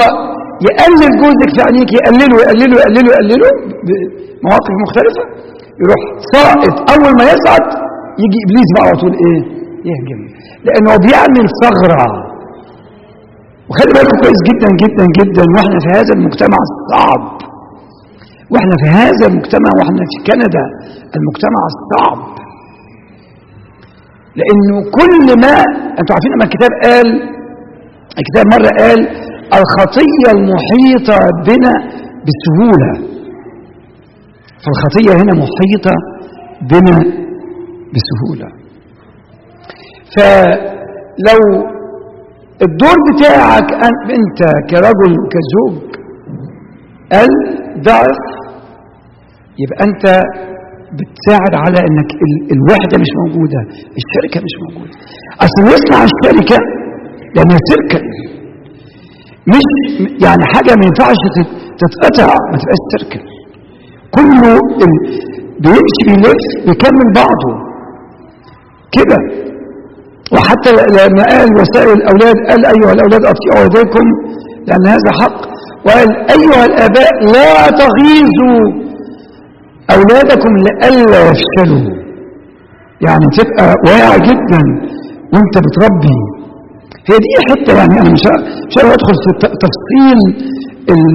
[0.68, 3.50] يقلل جزءك في عينيكي يقلله يقلله يقلله يقلله
[3.86, 5.24] بمواقف مختلفة
[5.82, 6.02] يروح
[6.34, 6.76] ساقط.
[6.94, 7.66] أول ما يصعد
[8.24, 9.42] يجي إبليس بقى على طول إيه؟
[9.90, 10.22] يهجم.
[10.66, 12.08] لأنه بيعمل ثغرة.
[13.70, 15.44] وخلي بالكم كويس جدا جدا جدا.
[15.54, 17.24] وإحنا في هذا المجتمع الصعب.
[18.52, 20.66] وإحنا في هذا المجتمع وإحنا في كندا
[21.18, 22.20] المجتمع الصعب.
[24.40, 25.56] لأنه كل ما
[26.00, 27.08] أنتوا عارفين لما الكتاب قال
[28.20, 29.00] الكتاب مرة قال
[29.60, 31.74] الخطية المحيطة بنا
[32.28, 32.92] بسهولة.
[34.64, 35.94] فالخطية هنا محيطة
[36.72, 36.98] بنا
[37.94, 38.48] بسهولة.
[40.16, 41.42] فلو
[42.66, 43.74] الدور بتاعك
[44.18, 45.92] أنت كرجل كزوج
[47.14, 47.30] قل
[47.82, 48.20] ضعف
[49.60, 50.04] يبقى أنت
[50.98, 52.10] بتساعد على إنك
[52.56, 53.60] الوحدة مش موجودة
[54.00, 54.94] الشركة مش موجودة.
[55.46, 56.58] أصل يصنع الشركة
[57.36, 58.04] لأنها سيركل
[59.48, 59.68] مش
[60.26, 61.16] يعني حاجة ما ينفعش
[61.80, 63.22] تتقطع ما تبقاش سيركل
[64.16, 64.58] كله
[65.60, 67.52] بيمشي بيلف بيكمل بعضه.
[68.92, 69.18] كده.
[70.34, 74.06] وحتى لما قال وسائل الأولاد قال أيها الأولاد أطيعوا والديكم
[74.68, 75.42] لأن هذا حق.
[75.86, 78.64] وقال أيها الآباء لا تغيظوا
[79.96, 82.02] أولادكم لئلا يفشلوا.
[83.02, 84.62] يعني تبقى واعي جدا
[85.34, 86.18] وأنت بتربي.
[87.10, 88.26] هي دي حتة يعني أنا مش
[88.68, 89.32] مش أدخل في
[89.64, 90.20] تفصيل
[90.94, 91.06] ال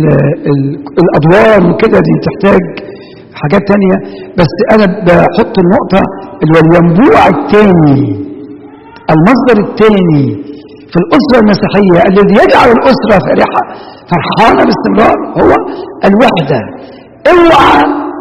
[0.50, 0.60] ال
[1.02, 2.62] الأدوار وكده دي تحتاج
[3.42, 3.96] حاجات تانية.
[4.38, 6.00] بس أنا بحط النقطة
[6.42, 8.26] اللي هو الينبوع التاني
[9.14, 10.24] المصدر التاني
[10.92, 13.62] في الأسرة المسيحية الذي يجعل الأسرة فرحة
[14.10, 15.52] فرحانة باستمرار هو
[16.08, 16.60] الوحدة.
[17.32, 17.78] اوعى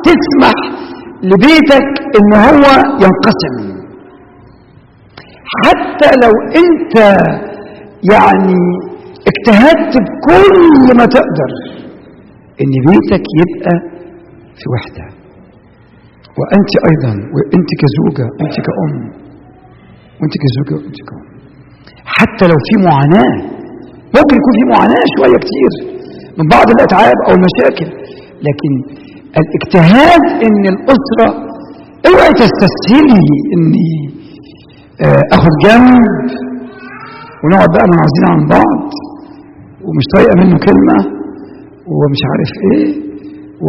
[0.08, 0.56] تسمح
[1.24, 2.66] لبيتك إن هو
[3.04, 3.56] ينقسم.
[5.64, 6.96] حتى لو أنت
[8.14, 8.58] يعني
[9.32, 11.52] اجتهدت بكل ما تقدر
[12.62, 13.74] إن بيتك يبقى
[14.60, 15.06] في وحدة.
[16.40, 18.94] وأنت أيضا وأنت كزوجة أنت كأم
[20.20, 21.24] وأنت كزوجة وأنت كأم.
[22.18, 23.34] حتى لو في معاناة
[24.18, 25.72] ممكن يكون في معاناة شوية كتير
[26.38, 27.90] من بعض الأتعاب أو المشاكل
[28.48, 28.72] لكن
[29.42, 31.28] الاجتهاد إن الأسرة
[32.08, 33.92] اوعي تستسهلي إني
[35.06, 36.04] آه، اخد جنب
[37.46, 38.80] ونقعد بقى منعزلين عن بعض
[39.86, 40.98] ومش طايقة منه كلمة
[41.98, 42.88] ومش عارف إيه
[43.66, 43.68] و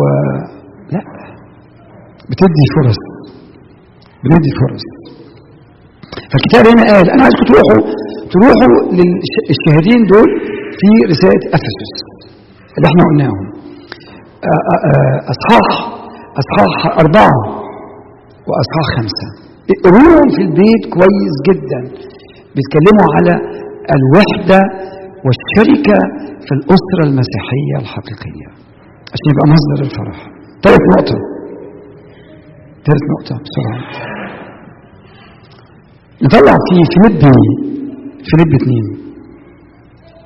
[0.95, 1.03] لا
[2.31, 3.01] بتدي فرص
[4.25, 4.87] بندي فرص.
[6.31, 7.81] فالكتاب هنا قال أنا عايزكم تروحوا
[8.33, 10.29] تروحوا للشهادين دول
[10.79, 11.93] في رسالة أفسس
[12.77, 13.45] اللي إحنا قلناهم.
[15.35, 15.67] أصحاح
[16.43, 17.37] أصحاح أربعة
[18.49, 19.27] وأصحاح خمسة.
[19.75, 21.81] اقروهم في البيت كويس جدا
[22.57, 23.33] بيتكلموا على
[23.97, 24.61] الوحدة
[25.25, 25.99] والشركة
[26.47, 28.49] في الأسرة المسيحية الحقيقية.
[29.13, 30.19] عشان يبقى مصدر الفرح.
[30.65, 31.19] ثالث نقطة.
[32.87, 33.81] ثالث نقطة بسرعة.
[36.25, 37.21] نطلع في فيليب
[38.29, 38.87] فيليب اثنين.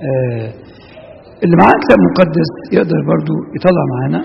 [0.09, 0.53] آه
[1.45, 4.21] اللي معاه كتاب مقدس يقدر برضو يطلع معانا.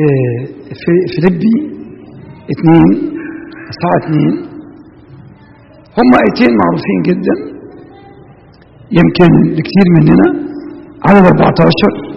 [0.00, 0.44] آه
[0.80, 1.54] في فيليبي
[2.54, 3.12] اثنين
[3.72, 4.34] الساعة اثنين.
[5.98, 7.55] هم ايتين معروفين جدا.
[8.90, 10.28] يمكن لكثير مننا
[11.08, 12.16] عدد 14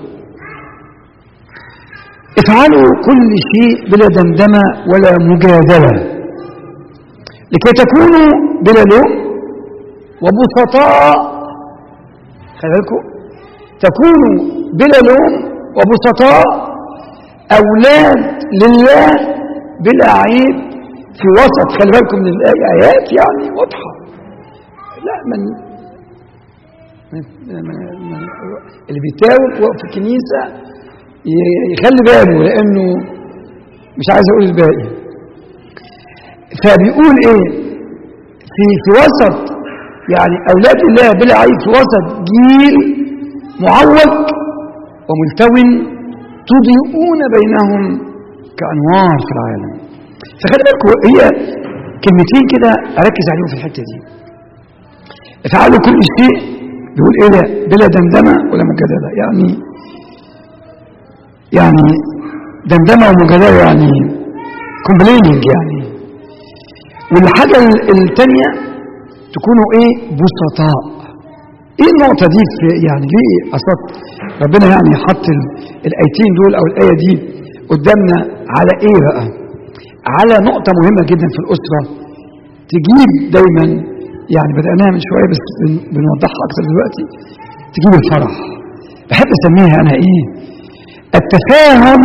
[2.39, 6.19] افعلوا كل شيء بلا دندمة ولا مجادلة.
[7.51, 8.29] لكي تكونوا
[8.65, 9.09] بلا لوم
[10.23, 11.17] وبسطاء.
[12.59, 12.81] خلي
[13.79, 14.35] تكونوا
[14.73, 15.33] بلا لوم
[15.77, 16.43] وبسطاء.
[17.59, 18.21] أولاد
[18.61, 19.07] لله
[19.85, 20.55] بلا عيب
[21.19, 21.67] في وسط.
[21.79, 23.91] خلي بالكم من الآيات يعني واضحة.
[25.05, 25.68] لا من
[28.89, 30.41] اللي بيتاوب في الكنيسة
[31.73, 32.85] يخلي باله لأنه
[33.97, 34.89] مش عايز أقول الباقي.
[36.63, 37.69] فبيقول إيه؟
[38.55, 39.37] في في وسط
[40.15, 42.75] يعني أولاد الله بلا عيب في وسط جيل
[43.59, 44.13] معوج
[45.09, 45.47] وملتو
[46.49, 47.81] تضيئون بينهم
[48.59, 49.71] كأنوار في العالم.
[50.41, 51.19] فخلي بالكم هي
[52.03, 53.97] كلمتين كده أركز عليهم في الحتة دي.
[55.45, 56.58] افعلوا كل شيء
[56.95, 59.47] بيقول إيه ده؟ بلا دمدمة ولا مجادلة يعني
[61.59, 61.85] يعني
[62.71, 63.89] دمدمة ومجادلة يعني
[64.85, 65.79] كومبليننج يعني.
[67.13, 67.57] والحاجة
[67.95, 68.47] الثانية
[69.35, 70.79] تكونوا إيه؟ بسطاء.
[71.81, 73.75] إيه النقطة دي في يعني ليه أصلا
[74.43, 75.25] ربنا يعني حط
[75.89, 77.13] الآيتين دول أو الآية دي
[77.71, 78.17] قدامنا
[78.57, 79.25] على إيه بقى؟
[80.17, 81.81] على نقطة مهمة جدا في الأسرة.
[82.73, 83.65] تجيب دايما
[84.35, 85.45] يعني بدأناها من شوية بس
[85.93, 87.03] بنوضحها أكثر دلوقتي.
[87.75, 88.33] تجيب الفرح.
[89.09, 90.23] بحب أسميها أنا إيه؟
[91.19, 92.01] التفاهم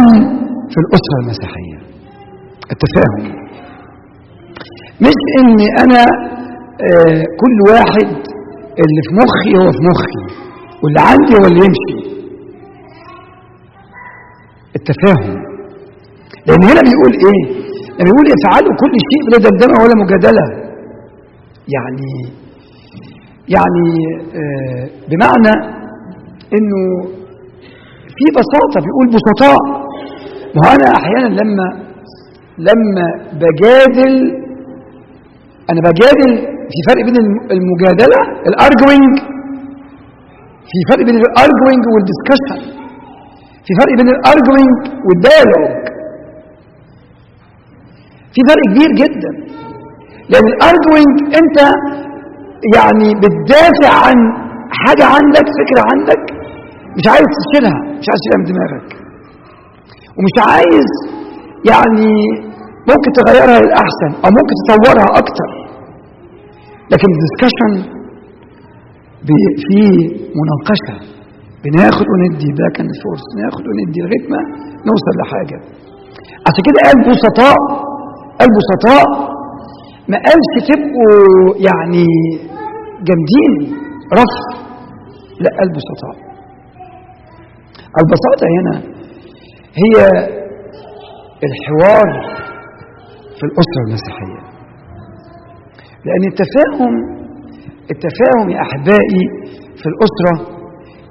[0.73, 1.79] في الأسرة المسيحية.
[2.73, 3.45] التفاهم.
[5.01, 6.03] مش إني أنا
[6.89, 8.09] آه كل واحد
[8.83, 10.23] اللي في مخي هو في مخي
[10.83, 11.97] واللي عندي هو اللي يمشي.
[14.77, 15.37] التفاهم.
[16.47, 17.43] لأن هنا بيقول إيه؟
[17.99, 20.64] لما بيقول افعلوا كل شيء بلا دندنه ولا مجادلة.
[21.69, 22.13] يعني
[23.57, 23.87] يعني
[24.41, 25.55] آه بمعنى
[26.57, 26.83] إنه
[28.17, 29.59] في بساطة بيقول بسطاء.
[30.57, 31.67] ما انا أحيانا لما
[32.59, 34.15] لما بجادل
[35.71, 36.33] أنا بجادل
[36.71, 37.17] في فرق بين
[37.51, 39.19] المجادلة ال arguing
[40.71, 42.61] في فرق بين ال arguing وال discussion
[43.67, 45.85] في فرق بين ال arguing وال dialogue
[48.35, 49.33] في فرق كبير جدا.
[50.31, 51.59] لأن ال arguing إنت
[52.77, 54.19] يعني بتدافع عن
[54.83, 56.23] حاجة عندك فكرة عندك
[56.99, 58.89] مش عايز تشيلها مش عايز تشيلها من دماغك.
[60.17, 60.89] ومش عايز
[61.73, 62.13] يعني
[62.91, 65.51] ممكن تغيرها للأحسن أو ممكن تطورها أكتر.
[66.93, 67.73] لكن ال discussion
[69.67, 69.81] في
[70.41, 70.97] مناقشة.
[71.65, 74.41] بناخد وندي back and forth ناخد وندي لغاية ما
[74.89, 75.59] نوصل لحاجة.
[76.47, 77.59] عشان كده قال بسطاء
[78.39, 79.07] قال بسطاء
[80.09, 82.07] ما قالش تبقوا يعني
[83.07, 83.77] جامدين.
[84.13, 84.35] رف.
[85.41, 86.25] لا قال بسطاء
[88.03, 88.77] البساطة هنا
[89.83, 89.95] هي
[91.45, 92.09] الحوار
[93.37, 94.41] في الأسرة المسيحية.
[96.05, 96.95] لأن التفاهم
[97.91, 99.25] التفاهم يا أحبائي
[99.77, 100.55] في الأسرة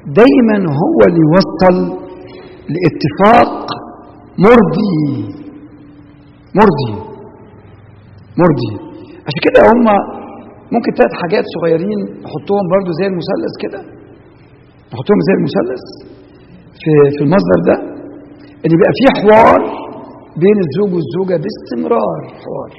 [0.08, 2.04] دايما هو اللي يوصل
[2.70, 3.66] لاتفاق
[4.38, 5.34] مرضي.
[6.56, 7.03] مرضي.
[8.42, 8.72] مرضي
[9.28, 9.86] عشان كده هم
[10.76, 13.82] ممكن ثلاث حاجات صغيرين نحطهم برضو زي المثلث كده.
[14.94, 15.84] نحطهم زي المثلث
[16.82, 17.76] في في المصدر ده.
[18.66, 19.60] ان يبقى في حوار
[20.44, 22.72] بين الزوج والزوجة باستمرار حوار.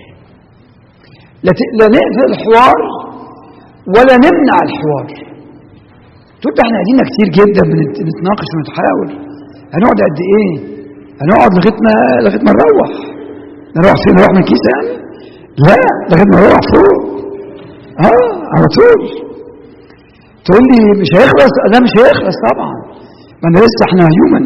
[1.47, 2.79] لا لا نقفل الحوار
[3.95, 5.07] ولا نمنع الحوار.
[6.41, 9.09] تقول إحنا قاعدين كتير جدا بنت- بنتناقش ونتحاور.
[9.75, 10.53] هنقعد قد إيه؟
[11.23, 12.91] هنقعد لغاية ما لغاية ما نروح.
[13.77, 14.93] نروح فين؟ نروح من الكيسه يعني؟
[15.67, 15.77] لا
[16.11, 16.95] لغايه ما نروح فوق
[18.07, 19.01] آه على طول
[20.45, 22.73] تقول لي مش هيخلص لا مش هيخلص طبعا.
[23.43, 24.45] ما أنا لسه إحنا هيومن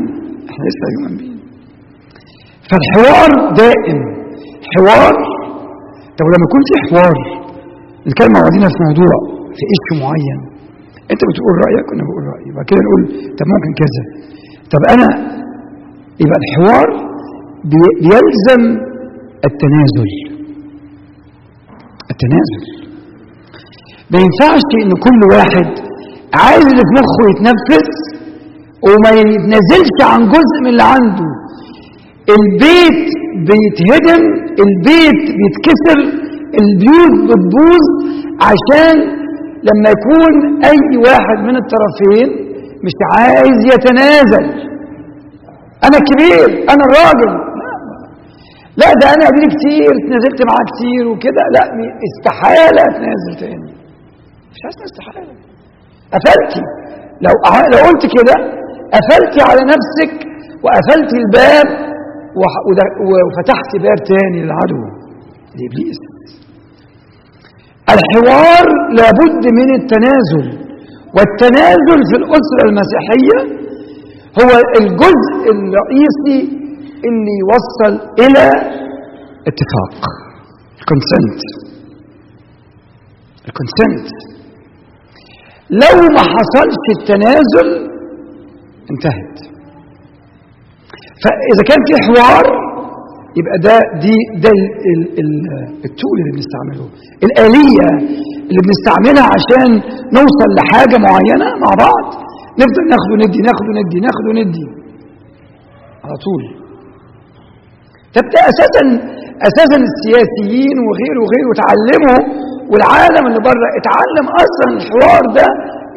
[0.51, 1.39] إحنا لسه هيومن بين
[2.71, 3.31] فالحوار
[3.63, 3.99] دائم.
[4.75, 5.15] حوار
[6.19, 7.15] طب لما يكون في حوار
[8.07, 9.15] نتكلم مع بعضينا في موضوع
[9.57, 10.39] في إيش معين.
[11.13, 12.49] أنت بتقول رأيك وأنا بقول رأيي.
[12.53, 13.03] وبعد كده نقول
[13.39, 14.03] طب ممكن كذا.
[14.73, 15.09] طب أنا
[16.23, 16.87] يبقى الحوار
[17.71, 18.63] بي- بيلزم
[19.49, 20.11] التنازل.
[22.19, 22.63] التنازل
[24.13, 25.69] ما ينفعش إن كل واحد
[26.35, 27.87] عايز اللي في مخه يتنفذ
[28.87, 31.29] وما يتنازلش عن جزء من اللي عنده.
[32.39, 33.01] البيت
[33.49, 34.23] بيتهدم
[34.67, 35.99] البيت بيتكسر
[36.63, 37.85] البيوت بتبوظ
[38.49, 38.97] عشان
[39.69, 40.33] لما يكون
[40.65, 42.29] أي واحد من الطرفين
[42.85, 44.47] مش عايز يتنازل.
[45.87, 47.33] أنا كبير أنا الراجل
[48.81, 51.43] لا ده أنا قبل كتير اتنازلت معاه كتير وكده.
[51.57, 51.63] لا
[52.09, 53.71] استحالة اتنازل تاني.
[54.53, 55.33] مش عايز استحالة.
[56.15, 56.63] قفلتي.
[57.25, 57.35] لو
[57.73, 58.35] لو قلت كده
[58.95, 60.13] قفلتي على نفسك
[60.65, 61.69] وقفلتي الباب
[63.11, 64.83] وفتحت باب تاني للعدو.
[65.59, 66.01] لإبليس.
[67.95, 68.67] الحوار
[68.99, 70.69] لابد من التنازل.
[71.17, 73.39] والتنازل في الأسرة المسيحية
[74.41, 76.58] هو الجزء الرئيسي
[77.09, 78.45] اللي يوصل إلى
[79.51, 79.95] اتفاق.
[80.81, 81.41] ال consent
[83.49, 84.09] ال consent
[85.71, 87.69] لو ما حصلش التنازل
[88.91, 89.37] انتهت.
[91.23, 92.45] فإذا كان في حوار
[93.39, 95.33] يبقى ده دي ده ال ال ال
[95.85, 96.87] التول اللي بنستعمله.
[97.27, 97.89] الآلية
[98.49, 99.69] اللي بنستعملها عشان
[100.19, 102.05] نوصل لحاجة معينة مع بعض
[102.61, 104.67] نفضل ناخد وندي ناخد وندي ناخد وندي
[106.05, 106.68] على طول.
[108.17, 108.85] طب أساسا
[109.49, 112.21] أساسا السياسيين وغيره وغيره اتعلموا
[112.71, 115.47] والعالم اللي بره اتعلم أصلا الحوار ده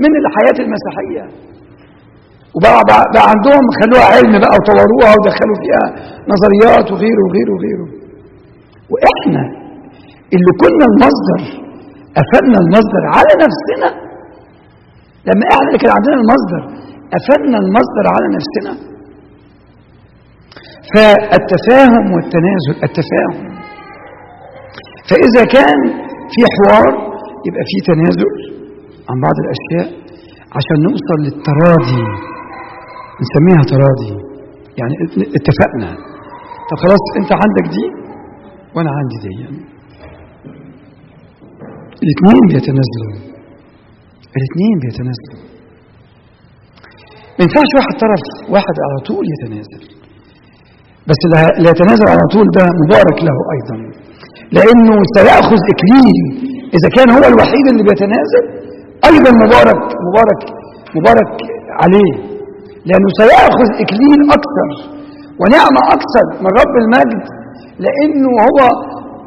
[0.04, 1.24] من الحياة المسيحية.
[2.56, 5.86] وبقى بقى, بقى عندهم خلوها علم بقى وطوروها ودخلوا فيها
[6.34, 7.88] نظريات وغيره وغيره وغيره.
[8.94, 9.44] وإحنا
[10.36, 11.40] اللي كنا المصدر
[12.18, 13.90] قفلنا المصدر على نفسنا.
[15.28, 16.62] لما إحنا اللي كان عندنا المصدر
[17.14, 18.91] قفلنا المصدر على نفسنا.
[20.94, 23.62] فالتفاهم والتنازل التفاهم.
[25.10, 25.80] فإذا كان
[26.34, 26.88] في حوار
[27.48, 28.32] يبقى في تنازل
[29.10, 30.02] عن بعض الأشياء
[30.58, 32.04] عشان نوصل للتراضي.
[33.24, 34.14] نسميها تراضي.
[34.80, 34.94] يعني
[35.38, 35.90] اتفقنا.
[36.70, 37.86] طب خلاص انت عندك دي
[38.76, 39.42] وأنا عندي دي.
[39.44, 39.60] يعني.
[42.04, 43.16] الاثنين بيتنازلوا.
[44.38, 45.52] الاثنين بيتنازلوا.
[47.40, 48.24] ما ينفعش واحد طرف
[48.54, 50.01] واحد على طول يتنازل.
[51.10, 53.76] بس اللي يتنازل على طول ده مبارك له أيضا.
[54.58, 56.18] لأنه سيأخذ إكليل.
[56.78, 58.44] إذا كان هو الوحيد اللي بيتنازل
[59.12, 60.42] أيضا مبارك مبارك
[60.98, 61.32] مبارك
[61.82, 62.14] عليه.
[62.88, 64.70] لأنه سيأخذ إكليل أكثر
[65.42, 67.24] ونعمه أكثر من رب المجد.
[67.86, 68.60] لأنه هو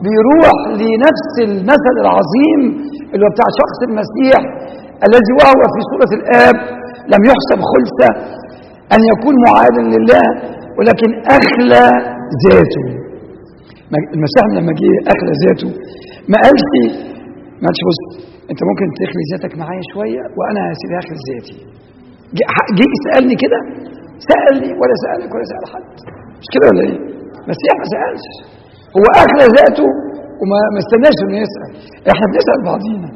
[0.06, 2.60] بيروح لنفس المثل العظيم
[3.12, 4.40] اللي هو بتاع شخص المسيح
[5.06, 6.56] الذي وهو في صوره الآب
[7.12, 8.10] لم يحسب خلسه
[8.94, 10.26] أن يكون معادا لله.
[10.78, 11.84] ولكن اخلى
[12.44, 12.86] ذاته
[14.16, 15.70] المسيح لما جه اخلى ذاته
[16.30, 16.64] ما قالش
[17.62, 18.00] ما قالش بص
[18.50, 21.56] أنت ممكن تخلي ذاتك معايا شوية وأنا يا سيدي هخلي ذاتي
[22.78, 23.58] جه يسألني كده
[24.30, 25.88] سألني ولا سألك ولا سأل حد.
[26.40, 26.96] مش كده ولا إيه؟
[27.44, 28.26] المسيح ما سألش.
[28.96, 29.88] هو اخلى ذاته
[30.40, 31.70] وما ما استناش إنه يسأل.
[32.12, 33.08] إحنا بنسأل بعضينا.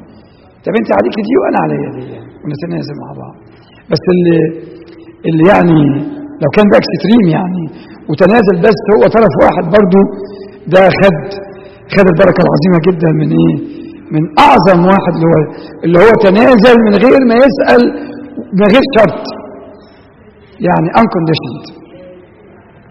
[0.64, 2.04] طب أنت عليك دي وأنا عليا دي.
[2.42, 3.36] ونتنازل مع بعض.
[3.90, 4.38] بس اللي
[5.28, 5.80] اللي يعني
[6.42, 7.64] لو كان ده اكستريم يعني.
[8.10, 10.00] وتنازل بس هو طرف واحد برضو
[10.74, 11.18] ده خد
[11.94, 13.56] خد البركة العظيمة جدا من إيه؟
[14.14, 15.38] من أعظم واحد اللي هو
[15.84, 17.82] اللي هو تنازل من غير ما يسأل
[18.58, 19.22] من غير شرط.
[20.68, 21.66] يعني unconditioned.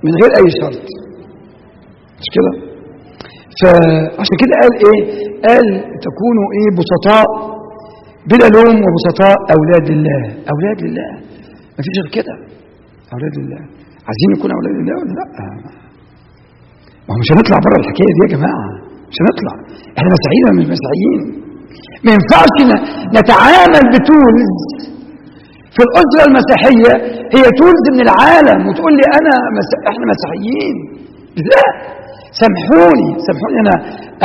[0.06, 0.84] من غير أي شرط.
[2.20, 2.52] مش كده؟
[3.62, 5.02] فعشان كده قال إيه؟
[5.48, 5.66] قال
[6.08, 7.26] تكونوا إيه؟ بسطاء
[8.30, 10.22] بلا لوم وبسطاء أولاد لله
[10.54, 11.10] أولاد لله
[11.78, 12.34] مفيش غير كده.
[13.14, 13.62] أولاد لله
[14.10, 15.26] عايزين نكون أولاد لله ولا لا؟
[17.08, 18.68] ما هو مش هنطلع بره الحكاية دي يا جماعة.
[19.12, 19.54] مش هنطلع.
[19.98, 21.22] إحنا مسيحيين ولا مش مسيحيين؟
[22.06, 22.56] ما ينفعش
[23.18, 24.54] نتعامل بتولز
[25.76, 26.92] في الأسرة المسيحية
[27.36, 28.60] هي تولز من العالم.
[28.68, 29.70] وتقول لي أنا مس...
[29.92, 30.76] إحنا مسيحيين.
[31.52, 31.66] لا.
[32.42, 33.10] سامحوني.
[33.28, 33.58] سامحوني.
[33.64, 33.76] أنا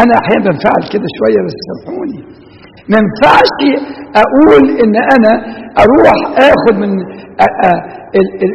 [0.02, 2.20] أنا أحيانا بنفعل كده شوية بس سامحوني.
[2.90, 3.58] ما ينفعش
[4.24, 5.32] أقول إن أنا
[5.84, 6.16] أروح
[6.50, 6.90] آخد من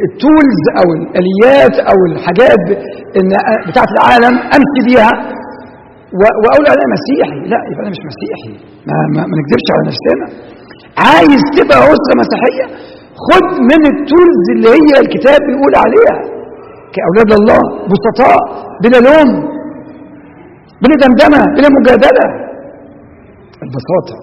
[0.06, 2.60] التولز أو الآليات أو الحاجات
[3.68, 5.12] بتاعت العالم أمشي بيها
[6.20, 7.38] وأقول أنا مسيحي.
[7.52, 8.52] لا يبقى أنا مش مسيحي.
[8.88, 10.26] ما, ما, ما نكذبش على نفسنا.
[11.06, 12.66] عايز تبقى أسرة مسيحية؟
[13.26, 16.16] خد من التولز اللي هي الكتاب بيقول عليها.
[16.94, 17.60] كأولاد الله
[17.90, 18.38] بسطاء
[18.82, 19.30] بلا لوم
[20.82, 22.26] بلا دمدمة بلا مجادلة.
[23.68, 24.16] البساطه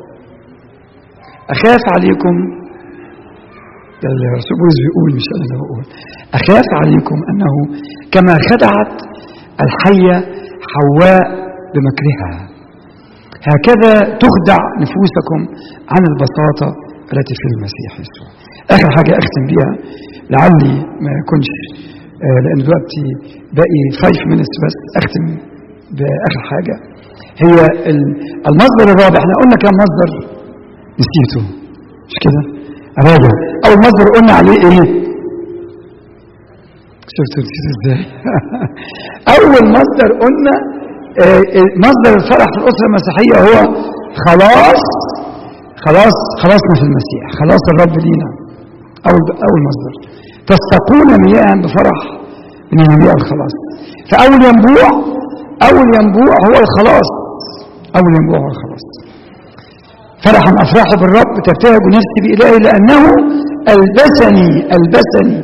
[1.56, 2.36] أخاف عليكم
[4.02, 5.84] ده الرسول بولس بيقول مش أنا اللي بقول.
[6.40, 7.54] أخاف عليكم أنه
[8.14, 8.96] كما خدعت
[9.66, 10.16] الحية
[10.74, 11.24] حواء
[11.74, 12.32] بمكرها.
[13.52, 13.94] هكذا
[14.24, 15.40] تخدع نفوسكم
[15.94, 16.68] عن البساطة
[17.14, 18.28] التي في المسيح يسوع.
[18.76, 19.72] آخر حاجة أختم بيها
[20.34, 21.50] لعلي ما يكونش
[22.26, 23.04] آه، لأن دلوقتي
[23.60, 25.26] باقي 5 minutes بس أختم
[25.98, 26.76] بآخر حاجة.
[27.44, 27.56] هي
[27.92, 28.16] ال-
[28.50, 29.18] المصدر الرابع.
[29.22, 30.10] إحنا قلنا كم مصدر؟
[31.02, 31.42] نسيته.
[32.10, 32.42] مش كده؟
[33.08, 33.32] راجع.
[33.66, 35.06] أول مصدر قلنا عليه إيه؟
[37.16, 38.02] شفتوا نسيت إزاي؟
[39.36, 40.54] أول مصدر قلنا
[41.24, 43.58] آه، آه، مصدر الفرح في الأسرة المسيحية هو
[44.26, 44.84] خلاص
[45.86, 48.30] خلاص خلاصنا في المسيح خلاص الرب لينا.
[49.10, 49.94] أول أول مصدر.
[50.52, 52.00] تستقون مياه بفرح
[52.74, 53.56] من ينبيع الخلاص.
[54.12, 54.90] فأول ينبوع
[55.70, 57.10] أول ينبوع هو الخلاص.
[57.98, 58.86] اول ينبوع هو الخلاص
[60.24, 63.02] فرحا افرح بالرب تبتهج نفسي بإلهي لأنه
[63.74, 65.38] ألبسني ألبسني.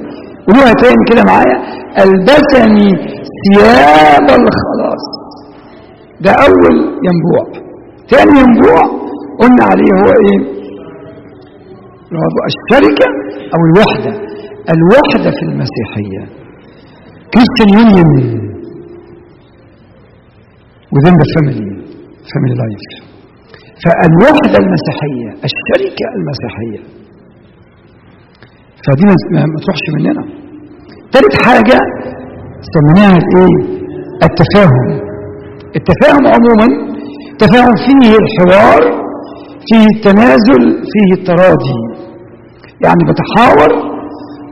[0.48, 1.58] قولوها تاني كده معايا.
[2.04, 2.90] ألبسني
[3.44, 5.04] ثياب الخلاص.
[6.22, 6.76] ده أول
[7.08, 7.44] ينبوع.
[8.10, 8.82] تاني ينبوع
[9.40, 10.40] قلنا عليه هو إيه؟
[12.52, 13.08] الشركة
[13.54, 14.14] أو الوحدة.
[14.76, 16.22] الوحدة في المسيحية.
[17.34, 18.10] Christian Union.
[20.96, 21.71] Within the family.
[22.30, 22.88] Family life.
[23.84, 26.82] فالوحدة المسيحية الشركة المسيحية.
[28.86, 30.24] فدي ما تروحش مننا.
[31.14, 31.78] ثالث حاجة
[32.74, 33.58] سميناها الايه
[34.28, 34.88] التفاهم.
[35.80, 36.68] التفاهم عموما
[37.40, 38.82] تفاهم فيه الحوار
[39.68, 40.62] فيه التنازل
[40.92, 41.80] فيه التراضي.
[42.86, 43.72] يعني بتحاور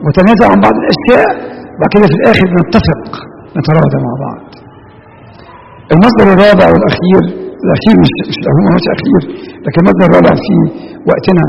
[0.06, 1.30] وتنازل عن بعض الأشياء
[1.74, 3.04] وبعد كده في الآخر بنتفق
[3.58, 4.42] نتراضى مع بعض.
[5.94, 9.22] المصدر الرابع والأخير الاخير مش مش هو مش أخير.
[9.66, 10.56] لكن المصدر الرابع في
[11.10, 11.46] وقتنا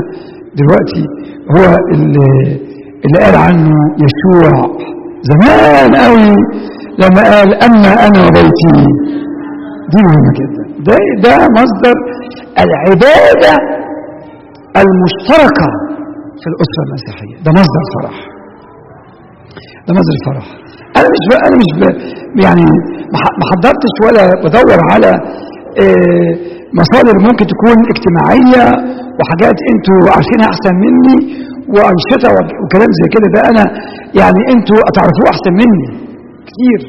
[0.59, 1.03] دلوقتي
[1.53, 2.29] هو اللي,
[3.05, 4.51] اللي قال عنه يسوع
[5.31, 6.35] زمان قوي
[7.01, 8.73] لما قال أما أنا وبيتي.
[9.91, 10.63] دي مهمة جدا.
[10.87, 11.95] ده ده مصدر
[12.63, 13.53] العبادة
[14.81, 15.69] المشتركة
[16.41, 17.35] في الأسرة المسيحية.
[17.45, 18.17] ده مصدر فرح.
[19.87, 20.45] ده مصدر الفرح
[20.97, 21.31] أنا مش ب...
[21.47, 21.71] أنا مش.
[22.45, 22.65] يعني
[23.39, 25.11] ما حضرتش ولا بدور على
[26.79, 28.65] مصادر ممكن تكون اجتماعية
[29.17, 31.17] وحاجات أنتوا عارفينها أحسن مني
[31.75, 33.27] وأنشطة وك- وكلام زي كده.
[33.35, 33.63] ده أنا
[34.21, 35.87] يعني أنتوا تعرفوه أحسن مني
[36.49, 36.79] كتير.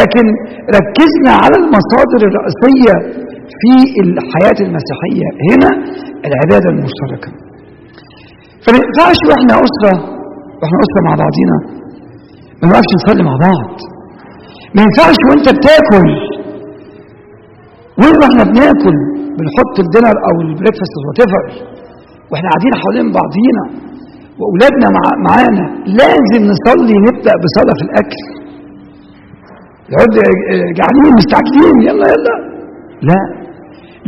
[0.00, 0.24] لكن
[0.78, 2.94] ركزنا على المصادر الرئيسية
[3.60, 3.72] في
[4.04, 5.28] الحياة المسيحية.
[5.48, 5.70] هنا
[6.28, 7.30] العبادة المشتركة.
[8.64, 9.94] فما ينفعش وإحنا أسرة
[10.58, 11.56] وإحنا أسرة مع بعضينا.
[12.60, 13.70] ما نقفش نصلي مع بعض.
[14.74, 16.06] ما ينفعش وانت بتاكل
[18.00, 18.96] وين وإحنا بناكل؟
[19.36, 21.20] بنحط ال dinner أو ال breakfast وات
[22.30, 23.64] وإحنا قاعدين حوالين بعضينا
[24.38, 25.64] وأولادنا مع معانا.
[26.00, 28.22] لازم نصلي نبدأ بصلاة في الأكل.
[29.92, 30.12] يقعد
[30.78, 31.76] جعانين مستعجلين.
[31.88, 32.34] يلا يلا.
[33.08, 33.20] لا.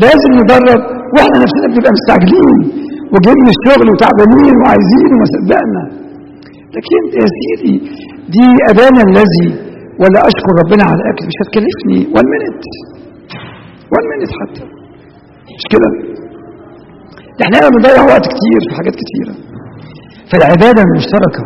[0.05, 0.83] لازم ندرب
[1.15, 2.59] وإحنا نفسنا بنبقى مستعجلين
[3.13, 5.83] وجايين من الشغل وتعبانين وعايزين وما صدقنا.
[6.75, 7.75] لكن يا سيدي
[8.35, 9.49] دي ابانا الذي
[10.01, 11.25] ولا أشكر ربنا على الأكل.
[11.31, 11.99] مش هتكلفني.
[12.15, 12.63] 1 minute
[13.93, 14.65] 1 minute حتى.
[15.57, 15.89] مش كده؟
[17.39, 19.35] ده إحنا بنضيع وقت كتير في حاجات كتيرة.
[20.31, 21.45] فالعبادة المشتركة.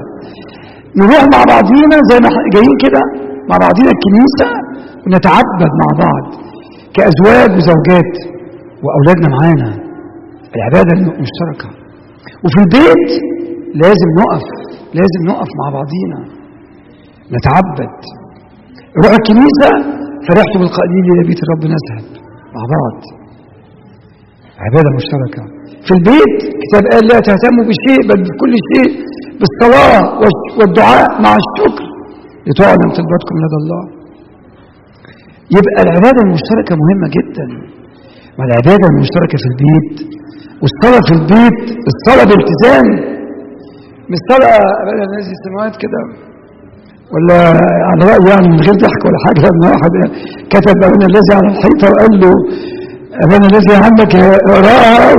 [1.00, 3.02] نروح مع بعضينا زي ما جايين كده
[3.50, 4.48] مع بعضينا الكنيسة
[5.04, 6.24] ونتعبد مع بعض
[6.96, 8.12] كأزواج وزوجات
[8.84, 9.70] وأولادنا معانا.
[10.56, 11.68] العبادة المشتركة.
[12.44, 13.10] وفي البيت
[13.82, 14.44] لازم نقف
[14.98, 16.18] لازم نقف مع بعضينا.
[17.34, 17.94] نتعبد.
[19.02, 19.70] روح الكنيسة
[20.26, 22.21] فرحت بالقليل بيت الرب نذهب
[22.54, 22.96] مع بعض
[24.64, 25.42] عبادة مشتركة.
[25.86, 26.32] في البيت
[26.62, 28.90] كتاب قال لا تهتموا بشيء بل بكل شيء
[29.40, 30.02] بالصلاة
[30.58, 31.84] والدعاء مع الشكر.
[32.46, 33.82] لتعلم طلباتكم لدى الله.
[35.56, 37.46] يبقى العبادة المشتركة مهمة جدا.
[38.38, 39.94] والعبادة المشتركة في البيت؟
[40.62, 41.58] والصلاة في البيت
[41.92, 42.86] الصلاة بالتزام.
[44.10, 44.58] مش صلاة
[45.36, 46.00] السماوات كده.
[47.14, 47.38] ولا
[47.90, 49.40] على رأي يعني من غير ضحك ولا حاجة.
[49.48, 49.92] لما واحد
[50.54, 52.32] كتب أبانا الذي على الحيطة وقال له
[53.24, 54.12] أبانا الذي عندك
[54.48, 55.12] وراها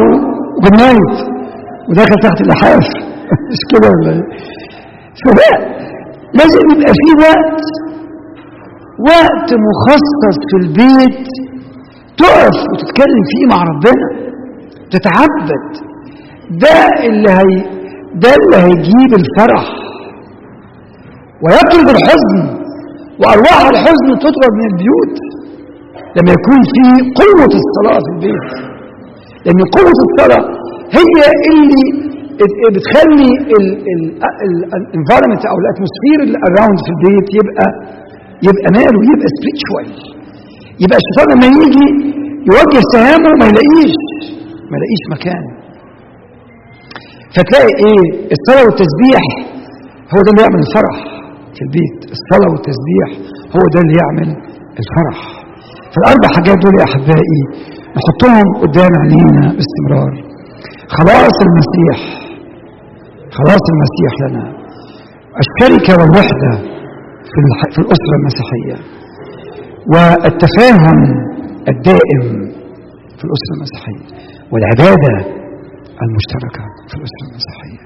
[0.64, 1.16] وجنايت
[1.90, 2.86] ودخل تحت اللحاف
[3.52, 4.24] مش كده ولا إيه؟
[5.26, 5.50] فده
[6.40, 7.62] لازم يبقى في وقت
[9.12, 11.28] وقت مخصص في البيت
[12.18, 14.08] تقف وتتكلم فيه مع ربنا
[14.92, 15.66] تتعبد.
[16.64, 17.54] ده اللي هي
[18.16, 19.66] ده اللي هيجيب الفرح.
[21.44, 22.36] ويطرد الحزن
[23.22, 25.16] وأرواح الحزن تطرد من البيوت.
[26.18, 26.84] لما يكون في
[27.22, 28.50] قوة الصلاة في البيت.
[29.46, 30.44] لأن قوة الصلاة
[31.00, 31.16] هي
[31.52, 31.86] اللي
[32.76, 33.32] بتخلي
[34.76, 37.68] ال environment أو ال atmosphere اللي around في البيت يبقى
[38.48, 39.88] يبقى ماله يبقى سبريتشوال
[40.84, 41.88] يبقى الشيطان لما يجي
[42.52, 43.96] يوجه سهامه ما يلاقيش
[44.70, 45.44] ما يلاقيش مكان.
[47.36, 48.04] فتلاقي إيه؟
[48.36, 49.24] الصلاة والتسبيح
[50.14, 50.98] هو ده اللي يعمل الفرح.
[51.56, 51.98] في البيت.
[52.18, 53.10] الصلاة والتسبيح
[53.56, 54.30] هو ده اللي يعمل
[54.82, 55.20] الفرح.
[55.94, 57.42] فالأربع حاجات دول يا أحبائي
[57.98, 60.14] نحطهم قدام عينينا باستمرار.
[60.98, 61.98] خلاص المسيح
[63.38, 64.46] خلاص المسيح لنا.
[65.44, 66.52] الشركة والوحدة
[67.32, 67.40] في
[67.74, 68.78] في الأسرة المسيحية.
[69.94, 71.00] والتفاهم
[71.74, 72.24] الدائم
[73.18, 74.06] في الأسرة المسيحية.
[74.52, 75.14] والعبادة
[76.06, 77.82] المشتركة في الأسرة المسيحية.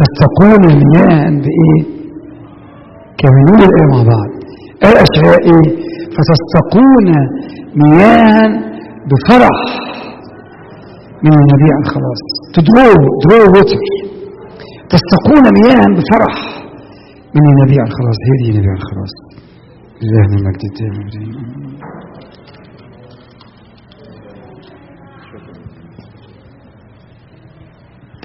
[0.00, 2.01] تستقون المياه بايه؟
[3.46, 4.30] نقول الايه مع بعض
[5.04, 5.68] أشياء إيه؟
[6.16, 7.06] فتستقون
[7.82, 8.48] مياه
[9.10, 9.58] بفرح
[11.24, 12.22] من ينابيع الخلاص
[12.54, 12.92] تدرو
[13.22, 13.82] درو ووتر
[14.92, 16.34] تستقون مياه بفرح
[17.34, 19.14] من ينابيع الخلاص هي دي ينابيع الخلاص
[20.02, 20.94] لله من المجد الدائم